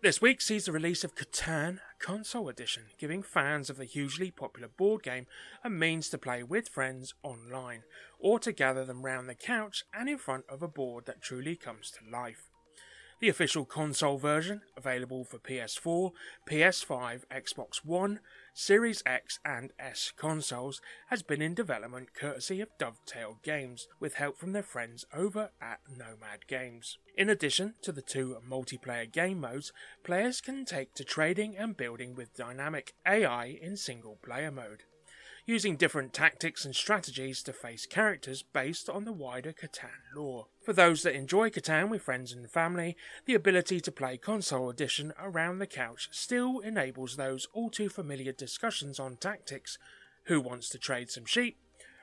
This 0.02 0.20
week 0.20 0.40
sees 0.40 0.66
the 0.66 0.72
release 0.72 1.02
of 1.02 1.16
Catan 1.16 1.80
Console 1.98 2.48
Edition, 2.48 2.84
giving 2.98 3.22
fans 3.22 3.70
of 3.70 3.76
the 3.76 3.86
hugely 3.86 4.30
popular 4.30 4.68
board 4.68 5.02
game 5.02 5.26
a 5.64 5.70
means 5.70 6.10
to 6.10 6.18
play 6.18 6.42
with 6.42 6.68
friends 6.68 7.14
online, 7.22 7.82
or 8.20 8.38
to 8.38 8.52
gather 8.52 8.84
them 8.84 9.04
round 9.04 9.28
the 9.28 9.34
couch 9.34 9.84
and 9.92 10.08
in 10.08 10.18
front 10.18 10.44
of 10.48 10.62
a 10.62 10.68
board 10.68 11.06
that 11.06 11.22
truly 11.22 11.56
comes 11.56 11.90
to 11.90 12.08
life. 12.08 12.50
The 13.18 13.30
official 13.30 13.64
console 13.64 14.18
version, 14.18 14.60
available 14.76 15.24
for 15.24 15.38
PS4, 15.38 16.12
PS5, 16.46 17.22
Xbox 17.32 17.76
One, 17.82 18.20
Series 18.52 19.02
X 19.06 19.38
and 19.42 19.72
S 19.78 20.12
consoles, 20.14 20.82
has 21.08 21.22
been 21.22 21.40
in 21.40 21.54
development 21.54 22.12
courtesy 22.12 22.60
of 22.60 22.68
Dovetail 22.78 23.38
Games, 23.42 23.88
with 23.98 24.14
help 24.14 24.36
from 24.36 24.52
their 24.52 24.62
friends 24.62 25.06
over 25.14 25.50
at 25.62 25.80
Nomad 25.88 26.46
Games. 26.46 26.98
In 27.16 27.30
addition 27.30 27.74
to 27.80 27.90
the 27.90 28.02
two 28.02 28.36
multiplayer 28.46 29.10
game 29.10 29.40
modes, 29.40 29.72
players 30.04 30.42
can 30.42 30.66
take 30.66 30.92
to 30.94 31.04
trading 31.04 31.56
and 31.56 31.74
building 31.74 32.14
with 32.14 32.36
dynamic 32.36 32.92
AI 33.06 33.58
in 33.62 33.78
single 33.78 34.18
player 34.22 34.50
mode 34.50 34.82
using 35.46 35.76
different 35.76 36.12
tactics 36.12 36.64
and 36.64 36.74
strategies 36.74 37.40
to 37.44 37.52
face 37.52 37.86
characters 37.86 38.42
based 38.42 38.90
on 38.90 39.04
the 39.04 39.12
wider 39.12 39.52
Catan 39.52 40.14
lore. 40.14 40.48
For 40.64 40.72
those 40.72 41.04
that 41.04 41.14
enjoy 41.14 41.50
Catan 41.50 41.88
with 41.88 42.02
friends 42.02 42.32
and 42.32 42.50
family, 42.50 42.96
the 43.26 43.34
ability 43.34 43.80
to 43.80 43.92
play 43.92 44.18
console 44.18 44.68
edition 44.68 45.12
around 45.20 45.58
the 45.58 45.66
couch 45.66 46.08
still 46.10 46.58
enables 46.58 47.16
those 47.16 47.46
all 47.52 47.70
too 47.70 47.88
familiar 47.88 48.32
discussions 48.32 48.98
on 48.98 49.16
tactics. 49.16 49.78
Who 50.24 50.40
wants 50.40 50.68
to 50.70 50.78
trade 50.78 51.10
some 51.10 51.24
sheep? 51.24 51.56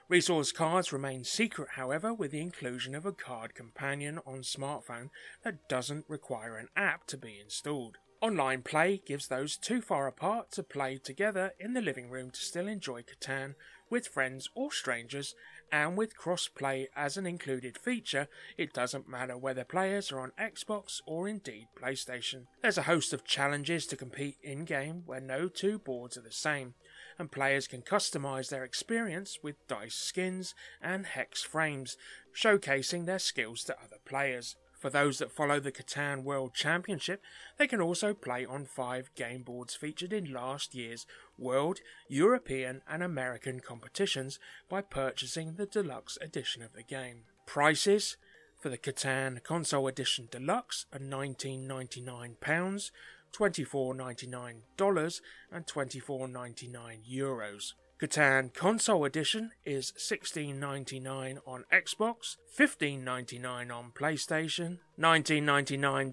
Resource 0.07 0.51
cards 0.51 0.93
remain 0.93 1.23
secret, 1.23 1.69
however, 1.71 2.13
with 2.13 2.31
the 2.31 2.41
inclusion 2.41 2.95
of 2.95 3.05
a 3.05 3.11
card 3.11 3.55
companion 3.55 4.19
on 4.25 4.41
smartphone 4.41 5.09
that 5.43 5.67
doesn't 5.67 6.05
require 6.07 6.55
an 6.55 6.67
app 6.75 7.07
to 7.07 7.17
be 7.17 7.39
installed. 7.41 7.97
Online 8.23 8.61
play 8.61 9.01
gives 9.05 9.27
those 9.27 9.57
too 9.57 9.81
far 9.81 10.07
apart 10.07 10.49
to 10.53 10.63
play 10.63 10.97
together 10.97 11.51
in 11.59 11.73
the 11.73 11.81
living 11.81 12.09
room 12.09 12.31
to 12.31 12.39
still 12.39 12.69
enjoy 12.69 13.01
Catan 13.01 13.55
with 13.89 14.07
friends 14.07 14.49
or 14.55 14.71
strangers, 14.71 15.35
and 15.73 15.97
with 15.97 16.15
cross 16.15 16.47
play 16.47 16.87
as 16.95 17.17
an 17.17 17.27
included 17.27 17.77
feature, 17.77 18.29
it 18.57 18.71
doesn't 18.71 19.09
matter 19.09 19.37
whether 19.37 19.65
players 19.65 20.09
are 20.09 20.21
on 20.21 20.31
Xbox 20.39 21.01
or 21.05 21.27
indeed 21.27 21.67
PlayStation. 21.77 22.45
There's 22.61 22.77
a 22.77 22.83
host 22.83 23.11
of 23.11 23.25
challenges 23.25 23.85
to 23.87 23.97
compete 23.97 24.37
in 24.41 24.63
game 24.63 25.03
where 25.05 25.19
no 25.19 25.49
two 25.49 25.77
boards 25.77 26.15
are 26.15 26.21
the 26.21 26.31
same, 26.31 26.75
and 27.19 27.29
players 27.29 27.67
can 27.67 27.81
customize 27.81 28.47
their 28.47 28.63
experience 28.63 29.39
with 29.43 29.67
dice 29.67 29.95
skins 29.95 30.55
and 30.81 31.07
hex 31.07 31.43
frames, 31.43 31.97
showcasing 32.33 33.05
their 33.05 33.19
skills 33.19 33.65
to 33.65 33.75
other 33.83 33.97
players. 34.05 34.55
For 34.83 34.89
those 34.89 35.19
that 35.19 35.31
follow 35.31 35.61
the 35.61 35.71
Catan 35.71 36.23
World 36.23 36.53
Championship, 36.53 37.21
they 37.57 37.67
can 37.67 37.79
also 37.79 38.13
play 38.13 38.45
on 38.45 38.65
five 38.65 39.15
game 39.15 39.41
boards 39.41 39.75
featured 39.75 40.11
in 40.11 40.33
last 40.33 40.75
year's 40.75 41.05
World, 41.37 41.79
European, 42.09 42.81
and 42.85 43.01
American 43.01 43.61
competitions 43.61 44.39
by 44.67 44.81
purchasing 44.81 45.53
the 45.53 45.65
deluxe 45.65 46.17
edition 46.19 46.61
of 46.61 46.73
the 46.73 46.83
game. 46.83 47.23
Prices 47.45 48.17
for 48.59 48.67
the 48.67 48.77
Catan 48.77 49.41
Console 49.41 49.87
Edition 49.87 50.27
Deluxe 50.29 50.85
are 50.91 50.99
£19.99, 50.99 52.91
$24.99, 53.31 55.21
and 55.49 55.65
€24.99. 55.65 57.09
Euros. 57.09 57.73
Catan 58.01 58.53
Console 58.53 59.05
Edition 59.05 59.51
is 59.65 59.93
$16.99 59.97 61.37
on 61.45 61.63
Xbox, 61.71 62.37
$15.99 62.57 63.73
on 63.73 63.91
PlayStation, 63.91 64.79
$19.99, 64.99 66.11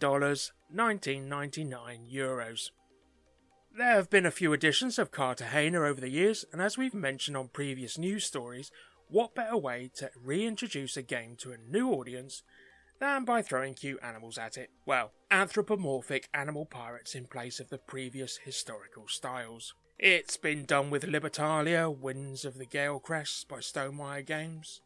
$19.99 0.75 2.15
euros. 2.15 2.71
There 3.77 3.87
have 3.87 4.11
been 4.11 4.27
a 4.27 4.31
few 4.31 4.53
editions 4.53 4.99
of 4.99 5.11
Cartagena 5.11 5.81
over 5.81 6.01
the 6.01 6.11
years, 6.11 6.45
and 6.53 6.61
as 6.61 6.77
we've 6.77 6.95
mentioned 6.95 7.37
on 7.37 7.49
previous 7.49 7.97
news 7.97 8.25
stories, 8.25 8.71
what 9.09 9.35
better 9.35 9.57
way 9.57 9.91
to 9.97 10.11
reintroduce 10.23 10.97
a 10.97 11.03
game 11.03 11.35
to 11.37 11.53
a 11.53 11.57
new 11.57 11.91
audience 11.91 12.43
than 13.01 13.25
by 13.25 13.43
throwing 13.43 13.75
cute 13.75 13.99
animals 14.03 14.39
at 14.39 14.57
it? 14.57 14.71
Well, 14.87 15.13
anthropomorphic 15.31 16.29
animal 16.35 16.67
pirates 16.67 17.15
in 17.15 17.27
place 17.27 17.59
of 17.59 17.71
the 17.71 17.79
previous 17.79 18.37
historical 18.37 19.09
styles. 19.09 19.75
It's 20.03 20.39
been 20.39 20.65
done 20.65 20.89
with 20.89 21.05
Libertalia, 21.05 21.95
Winds 21.95 22.47
of 22.47 22.57
the 22.57 22.65
Gale 22.65 22.99
Crest 22.99 23.47
by 23.49 23.59
Stonemaier 23.59 24.25
Games, 24.25 24.81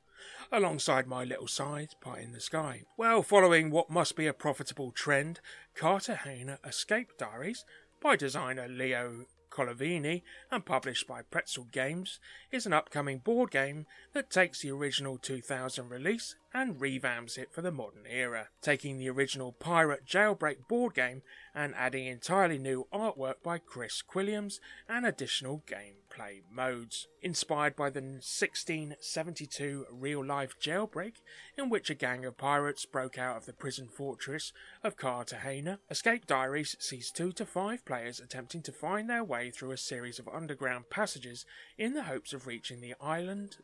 alongside 0.51 1.07
My 1.07 1.23
Little 1.23 1.47
Scythe 1.47 1.95
Pie 2.01 2.19
in 2.19 2.33
the 2.33 2.41
Sky. 2.41 2.83
Well, 2.97 3.23
following 3.23 3.71
what 3.71 3.89
must 3.89 4.17
be 4.17 4.27
a 4.27 4.33
profitable 4.33 4.91
trend, 4.91 5.39
Cartagena 5.77 6.59
Escape 6.65 7.17
Diaries 7.17 7.65
by 8.03 8.17
designer 8.17 8.67
Leo 8.67 9.27
Colovini 9.53 10.23
and 10.51 10.67
published 10.67 11.07
by 11.07 11.23
Pretzel 11.23 11.69
Games 11.71 12.19
is 12.51 12.67
an 12.67 12.73
upcoming 12.73 13.19
board 13.19 13.53
game 13.53 13.87
that 14.15 14.31
takes 14.31 14.63
the 14.63 14.73
original 14.73 15.17
2000 15.17 15.91
release 15.91 16.35
and 16.55 16.79
revamps 16.79 17.37
it 17.37 17.53
for 17.53 17.63
the 17.63 17.73
modern 17.73 18.07
era, 18.09 18.49
taking 18.63 18.97
the 18.97 19.11
original 19.11 19.51
Pirate 19.51 20.07
Jailbreak 20.07 20.69
board 20.69 20.95
game 20.95 21.23
and 21.53 21.75
adding 21.75 22.07
entirely 22.07 22.59
new 22.59 22.87
artwork 22.93 23.43
by 23.43 23.59
Chris 23.59 24.01
Quilliams 24.09 24.61
and 24.89 25.05
additional 25.05 25.65
gameplay 25.67 26.43
modes. 26.49 27.09
Inspired 27.21 27.75
by 27.75 27.91
the 27.91 28.01
1672 28.01 29.87
real 29.91 30.25
life 30.25 30.55
jailbreak, 30.61 31.15
in 31.59 31.69
which 31.71 31.91
a 31.91 31.95
gang 31.95 32.25
of 32.25 32.39
pirates 32.39 32.87
broke 32.87 33.19
out 33.19 33.37
of 33.37 33.47
the 33.47 33.53
prison 33.53 33.89
fortress 33.89 34.53
of 34.85 34.97
Cartagena, 34.97 35.81
Escape 35.91 36.27
Diaries 36.27 36.77
sees 36.79 37.11
two 37.11 37.33
to 37.33 37.45
five 37.45 37.85
players 37.85 38.21
attempting 38.21 38.63
to 38.63 38.73
find 38.73 39.11
their 39.11 39.25
way 39.25 39.51
through 39.51 39.73
a 39.73 39.77
series 39.77 40.21
of 40.21 40.29
underground 40.29 40.89
passages 40.89 41.45
in 41.77 41.95
the 41.95 42.05
hopes 42.05 42.33
of 42.33 42.47
reaching 42.47 42.81
the 42.81 42.95
island 43.01 43.57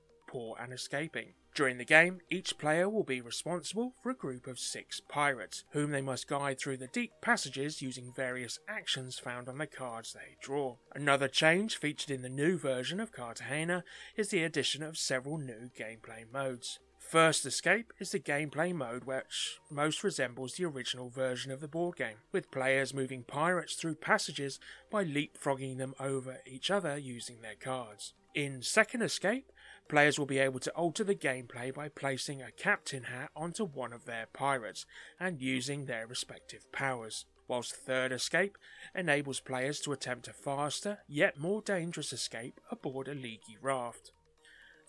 and 0.60 0.72
escaping. 0.72 1.34
During 1.54 1.78
the 1.78 1.84
game, 1.84 2.20
each 2.30 2.58
player 2.58 2.88
will 2.88 3.02
be 3.02 3.20
responsible 3.20 3.94
for 4.02 4.10
a 4.10 4.14
group 4.14 4.46
of 4.46 4.58
six 4.58 5.00
pirates, 5.00 5.64
whom 5.70 5.90
they 5.90 6.00
must 6.00 6.28
guide 6.28 6.60
through 6.60 6.76
the 6.76 6.86
deep 6.86 7.12
passages 7.20 7.82
using 7.82 8.12
various 8.14 8.58
actions 8.68 9.18
found 9.18 9.48
on 9.48 9.58
the 9.58 9.66
cards 9.66 10.12
they 10.12 10.36
draw. 10.40 10.76
Another 10.94 11.28
change 11.28 11.76
featured 11.76 12.10
in 12.10 12.22
the 12.22 12.28
new 12.28 12.56
version 12.56 13.00
of 13.00 13.12
Cartagena 13.12 13.82
is 14.16 14.28
the 14.28 14.44
addition 14.44 14.82
of 14.82 14.96
several 14.96 15.38
new 15.38 15.70
gameplay 15.76 16.24
modes. 16.32 16.78
First 17.00 17.44
Escape 17.44 17.92
is 17.98 18.12
the 18.12 18.20
gameplay 18.20 18.72
mode 18.72 19.04
which 19.04 19.58
most 19.68 20.04
resembles 20.04 20.54
the 20.54 20.66
original 20.66 21.10
version 21.10 21.50
of 21.50 21.60
the 21.60 21.66
board 21.66 21.96
game, 21.96 22.18
with 22.30 22.52
players 22.52 22.94
moving 22.94 23.24
pirates 23.24 23.74
through 23.74 23.96
passages 23.96 24.60
by 24.92 25.04
leapfrogging 25.04 25.78
them 25.78 25.94
over 25.98 26.38
each 26.46 26.70
other 26.70 26.96
using 26.96 27.40
their 27.40 27.56
cards. 27.56 28.14
In 28.32 28.62
Second 28.62 29.02
Escape, 29.02 29.50
Players 29.90 30.20
will 30.20 30.26
be 30.26 30.38
able 30.38 30.60
to 30.60 30.70
alter 30.70 31.02
the 31.02 31.16
gameplay 31.16 31.74
by 31.74 31.88
placing 31.88 32.40
a 32.40 32.52
captain 32.52 33.02
hat 33.02 33.30
onto 33.34 33.64
one 33.64 33.92
of 33.92 34.04
their 34.04 34.26
pirates 34.32 34.86
and 35.18 35.40
using 35.40 35.86
their 35.86 36.06
respective 36.06 36.70
powers, 36.70 37.24
whilst 37.48 37.74
Third 37.74 38.12
Escape 38.12 38.56
enables 38.94 39.40
players 39.40 39.80
to 39.80 39.90
attempt 39.90 40.28
a 40.28 40.32
faster 40.32 40.98
yet 41.08 41.40
more 41.40 41.60
dangerous 41.60 42.12
escape 42.12 42.60
aboard 42.70 43.08
a 43.08 43.14
leaky 43.14 43.58
raft. 43.60 44.12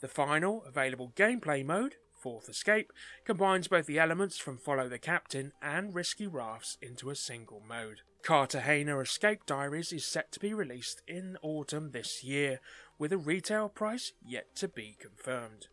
The 0.02 0.08
final 0.08 0.64
available 0.68 1.12
gameplay 1.16 1.66
mode, 1.66 1.96
Fourth 2.14 2.48
Escape, 2.48 2.94
combines 3.26 3.68
both 3.68 3.88
the 3.88 3.98
elements 3.98 4.38
from 4.38 4.60
Follow 4.60 4.88
the 4.88 5.00
Captain 5.00 5.52
and 5.64 5.96
Risky 5.96 6.28
Rafts 6.28 6.78
into 6.80 7.10
a 7.10 7.16
single 7.16 7.64
mode. 7.68 8.02
Cartagena 8.22 9.00
Escape 9.00 9.48
Diaries 9.48 9.92
is 9.92 10.06
set 10.06 10.32
to 10.32 10.40
be 10.40 10.54
released 10.54 11.02
in 11.08 11.38
autumn 11.42 11.90
this 11.90 12.24
year, 12.24 12.60
with 13.02 13.12
a 13.12 13.18
retail 13.18 13.68
price 13.68 14.14
yet 14.24 14.56
to 14.56 14.68
be 14.68 14.96
confirmed. 15.00 15.66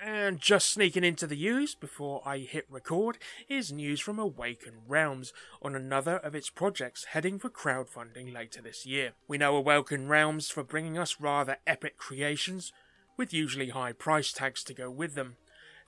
And 0.00 0.40
just 0.40 0.70
sneaking 0.70 1.04
into 1.04 1.26
the 1.26 1.36
news 1.36 1.74
before 1.74 2.22
I 2.24 2.38
hit 2.38 2.64
record 2.70 3.18
is 3.46 3.70
news 3.70 4.00
from 4.00 4.18
Awaken 4.18 4.76
Realms 4.88 5.34
on 5.60 5.74
another 5.74 6.16
of 6.16 6.34
its 6.34 6.48
projects 6.48 7.04
heading 7.10 7.38
for 7.38 7.50
crowdfunding 7.50 8.32
later 8.32 8.62
this 8.62 8.86
year. 8.86 9.12
We 9.28 9.36
know 9.36 9.54
Awaken 9.54 10.08
Realms 10.08 10.48
for 10.48 10.64
bringing 10.64 10.96
us 10.96 11.20
rather 11.20 11.58
epic 11.66 11.98
creations, 11.98 12.72
with 13.18 13.34
usually 13.34 13.68
high 13.68 13.92
price 13.92 14.32
tags 14.32 14.64
to 14.64 14.72
go 14.72 14.90
with 14.90 15.14
them. 15.14 15.36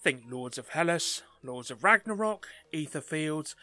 Think 0.02 0.24
Lords 0.30 0.58
of 0.58 0.68
Hellas, 0.68 1.22
Lords 1.42 1.70
of 1.70 1.82
Ragnarok, 1.82 2.46
Aetherfields, 2.74 3.54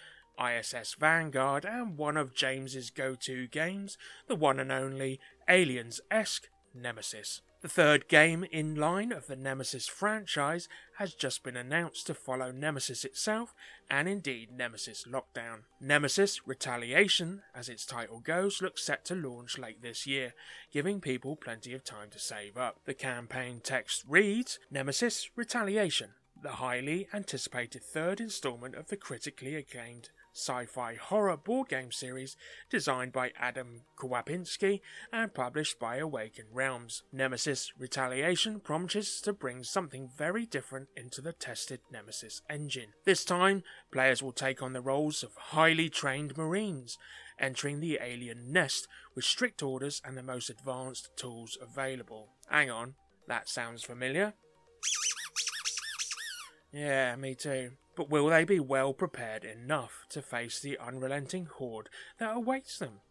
ISS 0.44 0.96
Vanguard, 1.00 1.66
and 1.66 2.00
one 2.00 2.18
of 2.18 2.34
James's 2.34 2.90
go 2.90 3.14
to 3.14 3.46
games, 3.46 3.96
the 4.28 4.36
one 4.36 4.60
and 4.60 4.72
only 4.72 5.20
Aliens 5.48 6.02
esque 6.10 6.48
Nemesis. 6.74 7.42
The 7.62 7.70
third 7.70 8.10
game 8.10 8.44
in 8.52 8.76
line 8.76 9.14
of 9.14 9.28
the 9.28 9.38
Nemesis 9.38 9.88
franchise 9.88 10.68
has 10.98 11.14
just 11.14 11.44
been 11.44 11.56
announced 11.56 12.06
to 12.08 12.14
follow 12.14 12.52
Nemesis 12.52 13.06
itself 13.06 13.56
and 13.90 14.10
indeed 14.10 14.50
Nemesis 14.52 15.06
Lockdown. 15.08 15.62
Nemesis 15.80 16.46
Retaliation, 16.46 17.42
as 17.56 17.70
its 17.70 17.86
title 17.86 18.20
goes, 18.20 18.62
looks 18.62 18.84
set 18.84 19.06
to 19.06 19.16
launch 19.16 19.58
late 19.58 19.82
this 19.82 20.06
year, 20.06 20.34
giving 20.74 21.00
people 21.00 21.38
plenty 21.38 21.74
of 21.74 21.86
time 21.86 22.10
to 22.10 22.20
save 22.20 22.58
up. 22.58 22.82
The 22.84 22.94
campaign 22.94 23.62
text 23.64 24.04
reads 24.10 24.60
Nemesis 24.70 25.30
Retaliation, 25.38 26.10
the 26.42 26.54
highly 26.54 27.08
anticipated 27.14 27.82
third 27.82 28.20
installment 28.20 28.76
of 28.76 28.88
the 28.88 28.98
critically 28.98 29.56
acclaimed 29.56 30.10
sci 30.34 30.66
fi 30.66 30.96
horror 30.96 31.38
board 31.38 31.70
game 31.70 31.92
series 31.92 32.36
designed 32.70 33.14
by 33.14 33.32
Adam 33.40 33.82
Kwapinski 33.98 34.82
and 35.12 35.34
published 35.34 35.80
by 35.80 35.98
Awaken 35.98 36.46
Realms. 36.52 37.04
Nemesis 37.12 37.72
Retaliation 37.78 38.60
promises 38.60 39.22
to 39.22 39.32
bring 39.32 39.64
something 39.64 40.10
very 40.18 40.46
different 40.46 40.90
into 40.98 41.22
the 41.22 41.34
tested 41.34 41.80
Nemesis 41.92 42.42
engine. 42.50 42.94
This 43.06 43.24
time, 43.24 43.64
players 43.92 44.24
will 44.24 44.32
take 44.32 44.62
on 44.62 44.74
the 44.74 44.82
roles 44.82 45.24
of 45.24 45.36
highly 45.36 45.90
trained 45.90 46.36
Marines, 46.36 46.98
entering 47.40 47.80
the 47.80 48.00
alien 48.02 48.52
nest 48.52 48.88
with 49.16 49.26
strict 49.26 49.62
orders 49.62 50.02
and 50.04 50.18
the 50.18 50.24
most 50.24 50.50
advanced 50.50 51.10
tools 51.16 51.58
available. 51.62 52.30
Hang 52.50 52.72
on, 52.72 52.96
that 53.28 53.48
sounds 53.48 53.84
familiar. 53.84 54.34
Yeah, 56.72 57.16
me 57.16 57.36
too. 57.36 57.74
But 57.96 58.10
will 58.10 58.28
they 58.28 58.44
be 58.44 58.60
well 58.60 58.94
prepared 58.94 59.46
enough 59.46 60.06
to 60.10 60.22
face 60.22 60.60
the 60.60 60.78
unrelenting 60.80 61.46
horde 61.46 61.90
that 62.18 62.36
awaits 62.36 62.80
them? 62.80 63.02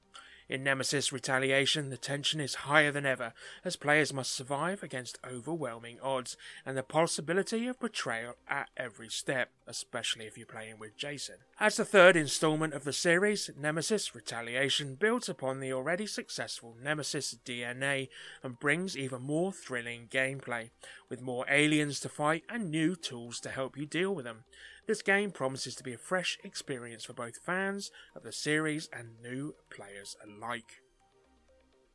In 0.48 0.64
Nemesis 0.64 1.12
Retaliation, 1.12 1.88
the 1.88 1.96
tension 1.96 2.38
is 2.38 2.66
higher 2.66 2.90
than 2.90 3.06
ever, 3.06 3.32
as 3.64 3.76
players 3.76 4.12
must 4.12 4.32
survive 4.32 4.82
against 4.82 5.18
overwhelming 5.24 5.98
odds 6.02 6.36
and 6.66 6.76
the 6.76 6.82
possibility 6.82 7.66
of 7.68 7.80
betrayal 7.80 8.34
at 8.46 8.68
every 8.76 9.08
step, 9.08 9.50
especially 9.66 10.26
if 10.26 10.36
you're 10.36 10.46
playing 10.46 10.78
with 10.78 10.96
Jason. 10.96 11.36
As 11.58 11.76
the 11.76 11.86
third 11.86 12.16
installment 12.16 12.74
of 12.74 12.84
the 12.84 12.92
series, 12.92 13.50
Nemesis 13.56 14.14
Retaliation 14.14 14.96
builds 14.96 15.28
upon 15.28 15.60
the 15.60 15.72
already 15.72 16.06
successful 16.06 16.76
Nemesis 16.82 17.34
DNA 17.46 18.08
and 18.42 18.60
brings 18.60 18.94
even 18.94 19.22
more 19.22 19.52
thrilling 19.52 20.08
gameplay, 20.10 20.68
with 21.08 21.22
more 21.22 21.46
aliens 21.48 21.98
to 22.00 22.10
fight 22.10 22.44
and 22.50 22.70
new 22.70 22.94
tools 22.94 23.40
to 23.40 23.48
help 23.48 23.78
you 23.78 23.86
deal 23.86 24.14
with 24.14 24.26
them. 24.26 24.44
This 24.86 25.02
game 25.02 25.30
promises 25.30 25.76
to 25.76 25.84
be 25.84 25.92
a 25.92 25.98
fresh 25.98 26.38
experience 26.42 27.04
for 27.04 27.12
both 27.12 27.36
fans 27.36 27.90
of 28.16 28.24
the 28.24 28.32
series 28.32 28.88
and 28.92 29.20
new 29.22 29.54
players 29.70 30.16
alike. 30.24 30.82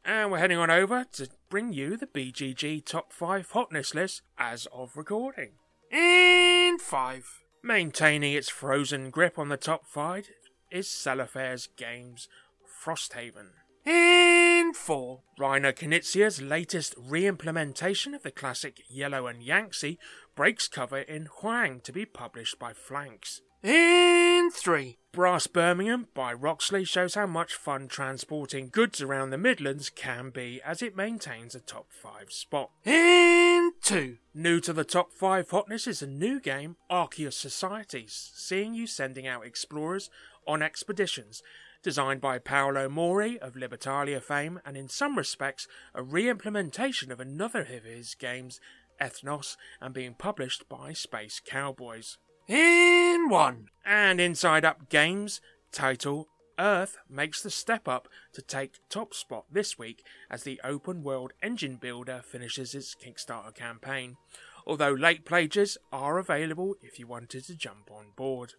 And 0.06 0.32
we're 0.32 0.39
heading 0.39 0.58
on 0.58 0.71
over 0.71 1.06
to 1.13 1.28
bring 1.50 1.73
you 1.73 1.97
the 1.97 2.08
BGG 2.08 2.86
Top 2.86 3.12
5 3.12 3.52
Hotness 3.52 3.93
list 3.93 4.21
as 4.38 4.67
of 4.73 4.95
recording. 4.95 5.52
In 5.91 6.78
5. 6.80 7.43
Maintaining 7.62 8.32
its 8.32 8.47
frozen 8.47 9.10
grip 9.10 9.38
on 9.38 9.50
the 9.50 9.58
top 9.58 9.86
5 9.86 10.30
is 10.71 10.88
Cephalofair's 10.88 11.67
Games 11.76 12.30
Frosthaven. 12.65 13.50
In 13.88 14.73
4. 14.73 15.21
Reiner 15.39 15.73
Knizia's 15.73 16.41
latest 16.41 16.93
re 16.97 17.26
implementation 17.26 18.13
of 18.13 18.21
the 18.21 18.32
classic 18.32 18.84
Yellow 18.89 19.28
and 19.28 19.41
Yangtze 19.41 19.97
breaks 20.36 20.67
cover 20.67 20.97
in 20.97 21.28
Huang 21.39 21.80
to 21.86 21.93
be 21.93 22.06
published 22.06 22.60
by 22.60 22.73
Flanks. 22.73 23.41
In 23.63 24.52
3. 24.52 24.97
Brass 25.13 25.47
Birmingham 25.47 26.10
by 26.13 26.34
Roxley 26.34 26.84
shows 26.84 27.15
how 27.15 27.28
much 27.28 27.54
fun 27.54 27.88
transporting 27.88 28.67
goods 28.67 29.02
around 29.02 29.30
the 29.30 29.38
Midlands 29.38 29.89
can 29.89 30.32
be 30.32 30.62
as 30.65 30.82
it 30.82 30.97
maintains 30.97 31.56
a 31.56 31.62
top 31.62 31.88
5 31.89 32.30
spot. 32.30 32.71
In 32.84 33.66
2. 33.82 34.18
New 34.34 34.60
to 34.60 34.74
the 34.74 34.84
top 34.84 35.12
5 35.13 35.50
hotness 35.50 35.88
is 35.88 36.02
a 36.02 36.08
new 36.08 36.40
game, 36.40 36.76
Arceus 36.90 37.34
Societies, 37.34 38.32
seeing 38.36 38.74
you 38.74 38.88
sending 38.88 39.28
out 39.28 39.46
explorers 39.46 40.10
on 40.46 40.62
expeditions 40.62 41.42
designed 41.84 42.20
by 42.20 42.38
Paolo 42.40 42.90
Mori 42.90 43.40
of 43.40 43.54
Libertalia 43.54 44.22
fame, 44.22 44.60
and 44.66 44.76
in 44.76 44.90
some 44.90 45.18
respects 45.18 45.68
a 45.94 46.04
re 46.04 46.30
implementation 46.30 47.12
of 47.12 47.20
another 47.20 47.62
of 47.62 47.84
his 47.84 48.16
games, 48.16 48.60
Ethnos, 49.00 49.56
and 49.80 49.94
being 49.94 50.13
published 50.13 50.68
by 50.68 50.94
Space 50.94 51.42
Cowboys. 51.44 52.18
In 52.48 53.30
one! 53.30 53.70
And 53.86 54.20
Inside 54.20 54.66
Up 54.66 54.90
Games 54.90 55.40
title 55.72 56.28
Earth 56.60 56.98
makes 57.10 57.41
the 57.41 57.52
step 57.52 57.88
up 57.88 58.08
to 58.34 58.41
take 58.41 58.80
top 58.89 59.13
spot 59.13 59.46
this 59.52 59.78
week 59.78 60.04
as 60.30 60.43
the 60.43 60.60
open 60.63 61.04
world 61.04 61.34
engine 61.43 61.76
builder 61.76 62.22
finishes 62.24 62.74
its 62.74 62.96
Kickstarter 62.96 63.54
campaign, 63.54 64.17
although 64.65 64.91
late 64.91 65.26
pledges 65.26 65.78
are 65.91 66.17
available 66.17 66.76
if 66.82 67.00
you 67.00 67.08
wanted 67.08 67.46
to 67.46 67.56
jump 67.56 67.91
on 67.91 68.08
board. 68.15 68.54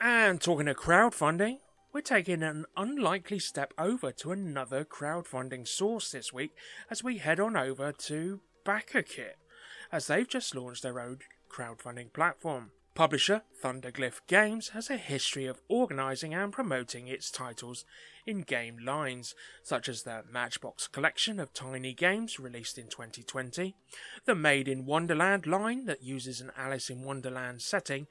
And 0.00 0.40
talking 0.40 0.68
of 0.68 0.76
crowdfunding, 0.76 1.58
we're 1.92 2.00
taking 2.00 2.42
an 2.42 2.66
unlikely 2.76 3.40
step 3.40 3.74
over 3.76 4.12
to 4.12 4.32
another 4.32 4.84
crowdfunding 4.84 5.66
source 5.66 6.12
this 6.12 6.32
week 6.32 6.52
as 6.88 7.02
we 7.02 7.18
head 7.18 7.40
on 7.40 7.56
over 7.56 7.92
to 7.92 8.40
BackerKit, 8.64 9.34
as 9.90 10.06
they've 10.06 10.28
just 10.28 10.54
launched 10.54 10.84
their 10.84 11.00
own 11.00 11.18
crowdfunding 11.50 12.12
platform. 12.12 12.70
Publisher 13.00 13.44
Thundergryph 13.64 14.20
Games 14.26 14.68
has 14.74 14.90
a 14.90 14.98
history 14.98 15.46
of 15.46 15.62
organising 15.68 16.34
and 16.34 16.52
promoting 16.52 17.08
its 17.08 17.30
titles 17.30 17.86
in 18.26 18.42
game 18.42 18.76
lines, 18.76 19.34
such 19.62 19.88
as 19.88 20.02
the 20.02 20.22
Matchbox 20.30 20.86
collection 20.86 21.40
of 21.40 21.54
tiny 21.54 21.94
games 21.94 22.38
released 22.38 22.76
in 22.76 22.88
2020, 22.88 23.74
the 24.26 24.34
Made 24.34 24.68
in 24.68 24.84
Wonderland 24.84 25.46
line 25.46 25.86
that 25.86 26.02
uses 26.02 26.42
an 26.42 26.52
Alice 26.58 26.90
in 26.90 27.02
Wonderland 27.02 27.62
setting, 27.62 28.06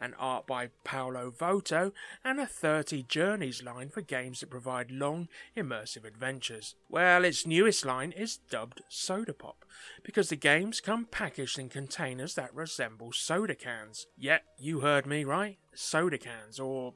and 0.00 0.14
art 0.18 0.46
by 0.46 0.70
Paolo 0.84 1.30
Voto, 1.30 1.92
and 2.24 2.40
a 2.40 2.46
30 2.46 3.04
Journeys 3.04 3.62
line 3.62 3.88
for 3.88 4.00
games 4.00 4.40
that 4.40 4.50
provide 4.50 4.90
long, 4.90 5.28
immersive 5.56 6.04
adventures. 6.04 6.74
Well, 6.88 7.24
its 7.24 7.46
newest 7.46 7.84
line 7.84 8.12
is 8.12 8.38
dubbed 8.50 8.82
Soda 8.88 9.32
Pop, 9.32 9.64
because 10.02 10.28
the 10.28 10.36
games 10.36 10.80
come 10.80 11.06
packaged 11.06 11.58
in 11.58 11.68
containers 11.68 12.34
that 12.34 12.54
resemble 12.54 13.12
soda 13.12 13.54
cans. 13.54 14.06
Yet, 14.16 14.44
you 14.58 14.80
heard 14.80 15.06
me 15.06 15.24
right, 15.24 15.58
soda 15.74 16.18
cans, 16.18 16.58
or 16.58 16.94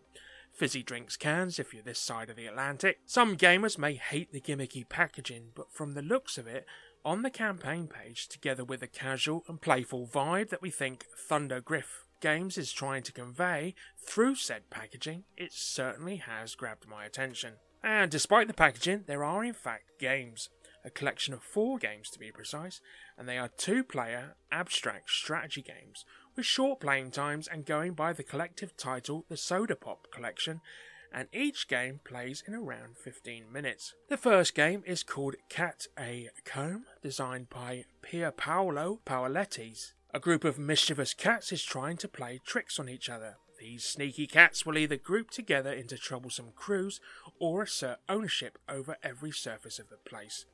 fizzy 0.52 0.82
drinks 0.82 1.16
cans 1.16 1.58
if 1.58 1.72
you're 1.72 1.82
this 1.82 2.00
side 2.00 2.28
of 2.30 2.37
the 2.37 2.46
Atlantic. 2.46 2.98
Some 3.06 3.37
gamers 3.37 3.78
may 3.78 3.94
hate 3.94 4.32
the 4.32 4.40
gimmicky 4.40 4.88
packaging, 4.88 5.52
but 5.54 5.72
from 5.72 5.94
the 5.94 6.02
looks 6.02 6.37
of 6.37 6.46
it, 6.46 6.66
on 7.04 7.22
the 7.22 7.30
campaign 7.30 7.87
page, 7.87 8.26
together 8.26 8.64
with 8.64 8.80
the 8.80 8.88
casual 8.88 9.44
and 9.48 9.61
playful 9.61 10.06
vibe 10.06 10.50
that 10.50 10.61
we 10.61 10.70
think 10.70 11.06
Thundergryph 11.30 12.04
Games 12.20 12.59
is 12.59 12.72
trying 12.72 13.04
to 13.04 13.12
convey 13.12 13.74
through 13.96 14.35
said 14.35 14.70
packaging, 14.70 15.24
it 15.37 15.52
certainly 15.52 16.16
has 16.16 16.57
grabbed 16.57 16.88
my 16.88 17.04
attention. 17.04 17.54
And 17.83 18.11
despite 18.11 18.48
the 18.48 18.54
packaging, 18.54 19.04
there 19.07 19.22
are 19.22 19.44
in 19.44 19.54
fact 19.54 20.00
games, 20.00 20.48
a 20.85 20.90
collection 20.90 21.33
of 21.33 21.42
four 21.42 21.78
games 21.78 22.11
to 22.11 22.18
be 22.18 22.33
precise, 22.33 22.81
and 23.16 23.28
they 23.28 23.38
are 23.38 23.50
two 23.57 23.85
player 23.85 24.35
abstract 24.50 25.11
strategy 25.11 25.62
games 25.62 26.04
with 26.35 26.44
short 26.44 26.81
playing 26.81 27.12
times 27.12 27.46
and 27.46 27.64
going 27.64 27.92
by 27.92 28.12
the 28.12 28.24
collective 28.24 28.76
title 28.76 29.24
the 29.28 29.37
Soda 29.37 29.76
Pop 29.76 30.09
Collection, 30.11 30.61
and 31.12 31.28
each 31.33 31.68
game 31.68 32.00
plays 32.04 32.42
in 32.46 32.54
around 32.54 32.96
15 32.96 33.50
minutes. 33.50 33.94
The 34.09 34.16
first 34.16 34.54
game 34.54 34.83
is 34.85 35.02
called 35.02 35.37
Cat 35.48 35.87
A 35.98 36.31
Comb, 36.44 36.85
designed 37.02 37.48
by 37.48 37.85
Pier 38.02 38.31
Paolo 38.31 39.00
Paolettis. 39.07 39.92
A 40.14 40.21
group 40.21 40.42
of 40.42 40.59
mischievous 40.59 41.12
cats 41.12 41.53
is 41.53 41.62
trying 41.62 41.99
to 41.99 42.09
play 42.09 42.40
tricks 42.42 42.79
on 42.79 42.88
each 42.88 43.11
other. 43.11 43.37
These 43.61 43.85
sneaky 43.85 44.27
cats 44.27 44.64
will 44.64 44.79
either 44.79 44.97
group 44.97 45.31
together 45.31 45.71
into 45.71 45.99
troublesome 45.99 46.53
crews 46.57 46.99
or 47.38 47.62
assert 47.62 47.99
ownership 48.09 48.59
over 48.71 48.97
every 49.03 49.33
surface 49.33 49.79
of 49.79 49.90
the 49.90 49.99
place. 49.99 50.47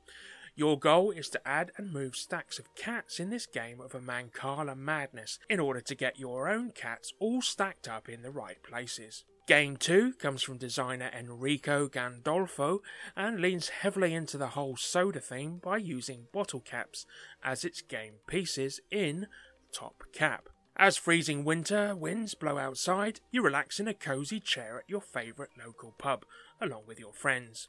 Your 0.57 0.77
goal 0.77 1.11
is 1.11 1.29
to 1.29 1.47
add 1.47 1.71
and 1.77 1.93
move 1.93 2.17
stacks 2.17 2.59
of 2.59 2.75
cats 2.75 3.17
in 3.17 3.29
this 3.29 3.45
game 3.45 3.79
of 3.79 3.95
a 3.95 4.01
Mancala 4.01 4.75
madness 4.75 5.39
in 5.49 5.61
order 5.61 5.79
to 5.79 5.95
get 5.95 6.19
your 6.19 6.49
own 6.49 6.71
cats 6.71 7.13
all 7.19 7.41
stacked 7.41 7.87
up 7.87 8.09
in 8.09 8.23
the 8.23 8.31
right 8.31 8.61
places. 8.61 9.23
Game 9.47 9.77
2 9.77 10.13
comes 10.13 10.41
from 10.41 10.57
designer 10.57 11.11
Enrico 11.15 11.87
Gandolfo 11.87 12.79
and 13.15 13.39
leans 13.39 13.69
heavily 13.69 14.11
into 14.11 14.39
the 14.39 14.47
whole 14.47 14.75
soda 14.75 15.19
theme 15.19 15.59
by 15.63 15.77
using 15.77 16.27
bottle 16.33 16.61
caps 16.61 17.05
as 17.43 17.63
its 17.63 17.81
game 17.81 18.15
pieces 18.25 18.79
in 18.89 19.27
Top 19.75 20.03
Cap. 20.13 20.47
As 20.77 20.95
freezing 20.95 21.43
winter 21.43 21.93
winds 21.93 22.33
blow 22.33 22.57
outside, 22.57 23.19
you 23.29 23.41
relax 23.41 23.77
in 23.77 23.89
a 23.89 23.93
cosy 23.93 24.39
chair 24.39 24.77
at 24.79 24.89
your 24.89 25.01
favourite 25.01 25.51
local 25.61 25.93
pub, 25.97 26.23
along 26.61 26.83
with 26.87 26.97
your 26.97 27.11
friends. 27.11 27.67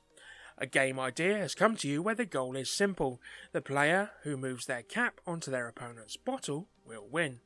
A 0.57 0.69
game 0.69 1.01
idea 1.01 1.37
has 1.39 1.57
come 1.57 1.75
to 1.79 1.89
you 1.89 2.03
where 2.03 2.15
the 2.15 2.25
goal 2.25 2.55
is 2.55 2.71
simple. 2.71 3.21
The 3.51 3.61
player 3.61 4.11
who 4.23 4.37
moves 4.37 4.67
their 4.67 4.83
cap 4.83 5.21
onto 5.27 5.51
their 5.51 5.67
opponent's 5.67 6.17
bottle 6.17 6.69
will 6.87 7.09
win. 7.11 7.41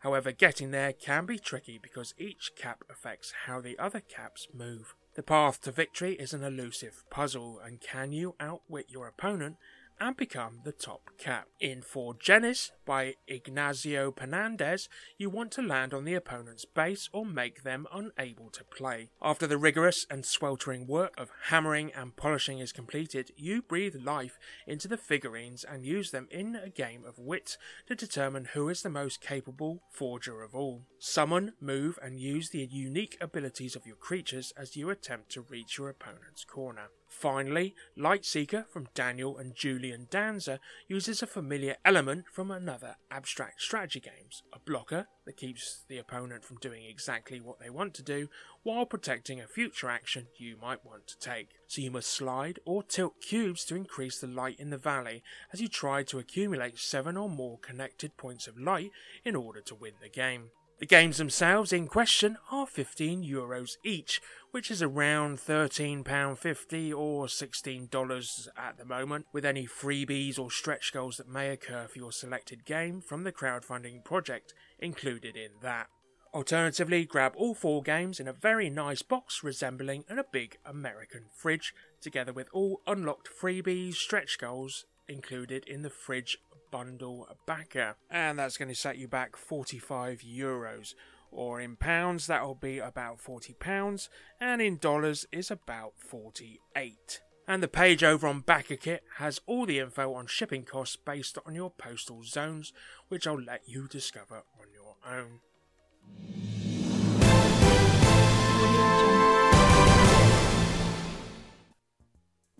However, 0.00 0.30
getting 0.30 0.70
there 0.70 0.92
can 0.92 1.26
be 1.26 1.38
tricky 1.38 1.80
because 1.82 2.14
each 2.16 2.52
cap 2.56 2.84
affects 2.88 3.32
how 3.46 3.60
the 3.60 3.76
other 3.80 4.00
caps 4.00 4.46
move. 4.54 4.94
The 5.16 5.24
path 5.24 5.60
to 5.62 5.72
victory 5.72 6.14
is 6.14 6.32
an 6.32 6.44
elusive 6.44 7.02
puzzle, 7.10 7.58
and 7.64 7.80
can 7.80 8.12
you 8.12 8.36
outwit 8.38 8.86
your 8.90 9.08
opponent 9.08 9.56
and 10.00 10.16
become 10.16 10.60
the 10.64 10.72
top 10.72 11.10
cap. 11.18 11.48
In 11.60 11.82
For 11.82 12.14
Genis 12.14 12.72
by 12.84 13.14
Ignacio 13.26 14.10
Penandez, 14.10 14.88
you 15.18 15.30
want 15.30 15.50
to 15.52 15.62
land 15.62 15.94
on 15.94 16.04
the 16.04 16.14
opponent's 16.14 16.64
base 16.64 17.08
or 17.12 17.24
make 17.24 17.62
them 17.62 17.86
unable 17.92 18.50
to 18.50 18.64
play. 18.64 19.10
After 19.22 19.46
the 19.46 19.58
rigorous 19.58 20.06
and 20.10 20.24
sweltering 20.24 20.86
work 20.86 21.14
of 21.16 21.30
hammering 21.44 21.92
and 21.94 22.16
polishing 22.16 22.58
is 22.58 22.72
completed, 22.72 23.30
you 23.36 23.62
breathe 23.62 23.96
life 24.04 24.38
into 24.66 24.88
the 24.88 24.96
figurines 24.96 25.64
and 25.64 25.86
use 25.86 26.10
them 26.10 26.28
in 26.30 26.56
a 26.56 26.68
game 26.68 27.04
of 27.04 27.18
wit 27.18 27.56
to 27.86 27.94
determine 27.94 28.46
who 28.52 28.68
is 28.68 28.82
the 28.82 28.90
most 28.90 29.20
capable 29.20 29.82
forger 29.90 30.42
of 30.42 30.54
all. 30.54 30.82
Summon, 30.98 31.52
move, 31.60 31.98
and 32.02 32.18
use 32.18 32.50
the 32.50 32.66
unique 32.70 33.16
abilities 33.20 33.76
of 33.76 33.86
your 33.86 33.96
creatures 33.96 34.52
as 34.56 34.76
you 34.76 34.90
attempt 34.90 35.30
to 35.30 35.42
reach 35.42 35.78
your 35.78 35.88
opponent's 35.88 36.44
corner. 36.44 36.88
Finally, 37.16 37.74
Lightseeker 37.96 38.66
from 38.68 38.88
Daniel 38.92 39.38
and 39.38 39.54
Julian 39.54 40.08
Danza 40.10 40.58
uses 40.88 41.22
a 41.22 41.28
familiar 41.28 41.76
element 41.84 42.24
from 42.30 42.50
another 42.50 42.96
abstract 43.10 43.62
strategy 43.62 44.00
games, 44.00 44.42
a 44.52 44.58
blocker 44.58 45.06
that 45.24 45.36
keeps 45.36 45.84
the 45.88 45.96
opponent 45.96 46.44
from 46.44 46.58
doing 46.58 46.84
exactly 46.84 47.40
what 47.40 47.60
they 47.60 47.70
want 47.70 47.94
to 47.94 48.02
do 48.02 48.28
while 48.64 48.84
protecting 48.84 49.40
a 49.40 49.46
future 49.46 49.88
action 49.88 50.26
you 50.36 50.56
might 50.60 50.84
want 50.84 51.06
to 51.06 51.18
take. 51.18 51.50
So 51.68 51.80
you 51.80 51.92
must 51.92 52.10
slide 52.10 52.58
or 52.66 52.82
tilt 52.82 53.14
cubes 53.22 53.64
to 53.66 53.76
increase 53.76 54.18
the 54.18 54.26
light 54.26 54.58
in 54.58 54.70
the 54.70 54.76
valley 54.76 55.22
as 55.52 55.60
you 55.62 55.68
try 55.68 56.02
to 56.02 56.18
accumulate 56.18 56.78
7 56.78 57.16
or 57.16 57.30
more 57.30 57.58
connected 57.58 58.16
points 58.16 58.48
of 58.48 58.58
light 58.58 58.90
in 59.24 59.36
order 59.36 59.60
to 59.62 59.74
win 59.74 59.94
the 60.02 60.10
game. 60.10 60.50
The 60.80 60.86
games 60.86 61.18
themselves 61.18 61.72
in 61.72 61.86
question 61.86 62.36
are 62.50 62.66
15 62.66 63.22
euros 63.24 63.76
each, 63.84 64.20
which 64.50 64.72
is 64.72 64.82
around 64.82 65.38
£13.50 65.38 66.92
or 66.92 67.26
$16 67.26 68.48
at 68.56 68.76
the 68.76 68.84
moment, 68.84 69.26
with 69.32 69.44
any 69.44 69.68
freebies 69.68 70.38
or 70.38 70.50
stretch 70.50 70.92
goals 70.92 71.16
that 71.18 71.28
may 71.28 71.50
occur 71.50 71.86
for 71.86 71.98
your 71.98 72.10
selected 72.10 72.64
game 72.64 73.00
from 73.00 73.22
the 73.22 73.32
crowdfunding 73.32 74.04
project 74.04 74.52
included 74.80 75.36
in 75.36 75.50
that. 75.62 75.86
Alternatively, 76.34 77.04
grab 77.04 77.34
all 77.36 77.54
four 77.54 77.80
games 77.80 78.18
in 78.18 78.26
a 78.26 78.32
very 78.32 78.68
nice 78.68 79.02
box 79.02 79.44
resembling 79.44 80.04
a 80.08 80.24
big 80.24 80.58
American 80.66 81.26
fridge, 81.32 81.72
together 82.00 82.32
with 82.32 82.48
all 82.52 82.80
unlocked 82.88 83.28
freebies, 83.28 83.94
stretch 83.94 84.38
goals 84.40 84.86
included 85.06 85.64
in 85.68 85.82
the 85.82 85.90
fridge 85.90 86.38
bundle 86.74 87.28
backer, 87.46 87.94
and 88.10 88.36
that's 88.36 88.56
going 88.56 88.68
to 88.68 88.74
set 88.74 88.98
you 88.98 89.06
back 89.06 89.36
45 89.36 90.22
euros. 90.28 90.94
Or 91.30 91.60
in 91.60 91.76
pounds, 91.76 92.26
that'll 92.26 92.56
be 92.56 92.80
about 92.80 93.20
40 93.20 93.52
pounds, 93.60 94.08
and 94.40 94.60
in 94.60 94.78
dollars 94.78 95.24
is 95.30 95.52
about 95.52 95.92
48. 95.98 97.20
And 97.46 97.62
the 97.62 97.68
page 97.68 98.02
over 98.02 98.26
on 98.26 98.42
BackerKit 98.42 99.00
has 99.18 99.40
all 99.46 99.66
the 99.66 99.78
info 99.78 100.14
on 100.14 100.26
shipping 100.26 100.64
costs 100.64 100.96
based 100.96 101.38
on 101.46 101.54
your 101.54 101.70
postal 101.70 102.24
zones, 102.24 102.72
which 103.06 103.28
I'll 103.28 103.40
let 103.40 103.68
you 103.68 103.86
discover 103.86 104.42
on 104.58 104.66
your 104.72 104.96
own. 105.08 105.42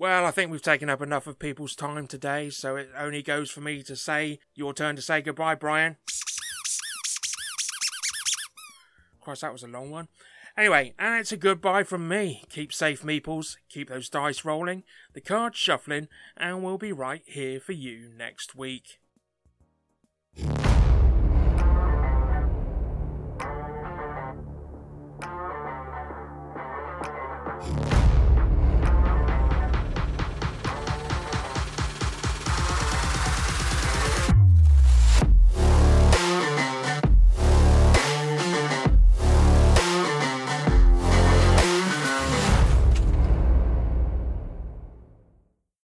Well, 0.05 0.27
I 0.27 0.33
think 0.33 0.51
we've 0.51 0.61
taken 0.61 0.91
up 0.91 1.01
enough 1.01 1.27
of 1.27 1.39
people's 1.39 1.75
time 1.75 2.07
today, 2.07 2.51
so 2.51 2.77
it 2.77 2.91
only 2.95 3.23
goes 3.23 3.51
for 3.51 3.63
me 3.63 3.83
to 3.85 3.97
say 3.97 4.39
your 4.55 4.75
turn 4.75 4.97
to 4.97 5.01
say 5.01 5.23
goodbye, 5.23 5.55
Brian. 5.55 5.97
Course, 9.23 9.41
that 9.41 9.55
was 9.55 9.63
a 9.63 9.67
long 9.67 9.91
one. 9.91 10.09
Anyway, 10.59 10.93
and 10.99 11.21
it's 11.21 11.33
a 11.33 11.39
goodbye 11.39 11.85
from 11.85 12.07
me. 12.07 12.43
Keep 12.51 12.71
safe, 12.71 13.01
meeples. 13.03 13.57
Keep 13.71 13.89
those 13.89 14.11
dice 14.11 14.45
rolling, 14.45 14.83
the 15.15 15.23
cards 15.23 15.57
shuffling, 15.57 16.09
and 16.37 16.63
we'll 16.63 16.77
be 16.77 16.93
right 16.93 17.23
here 17.25 17.59
for 17.59 17.73
you 17.73 18.11
next 18.15 18.55
week. 18.55 19.01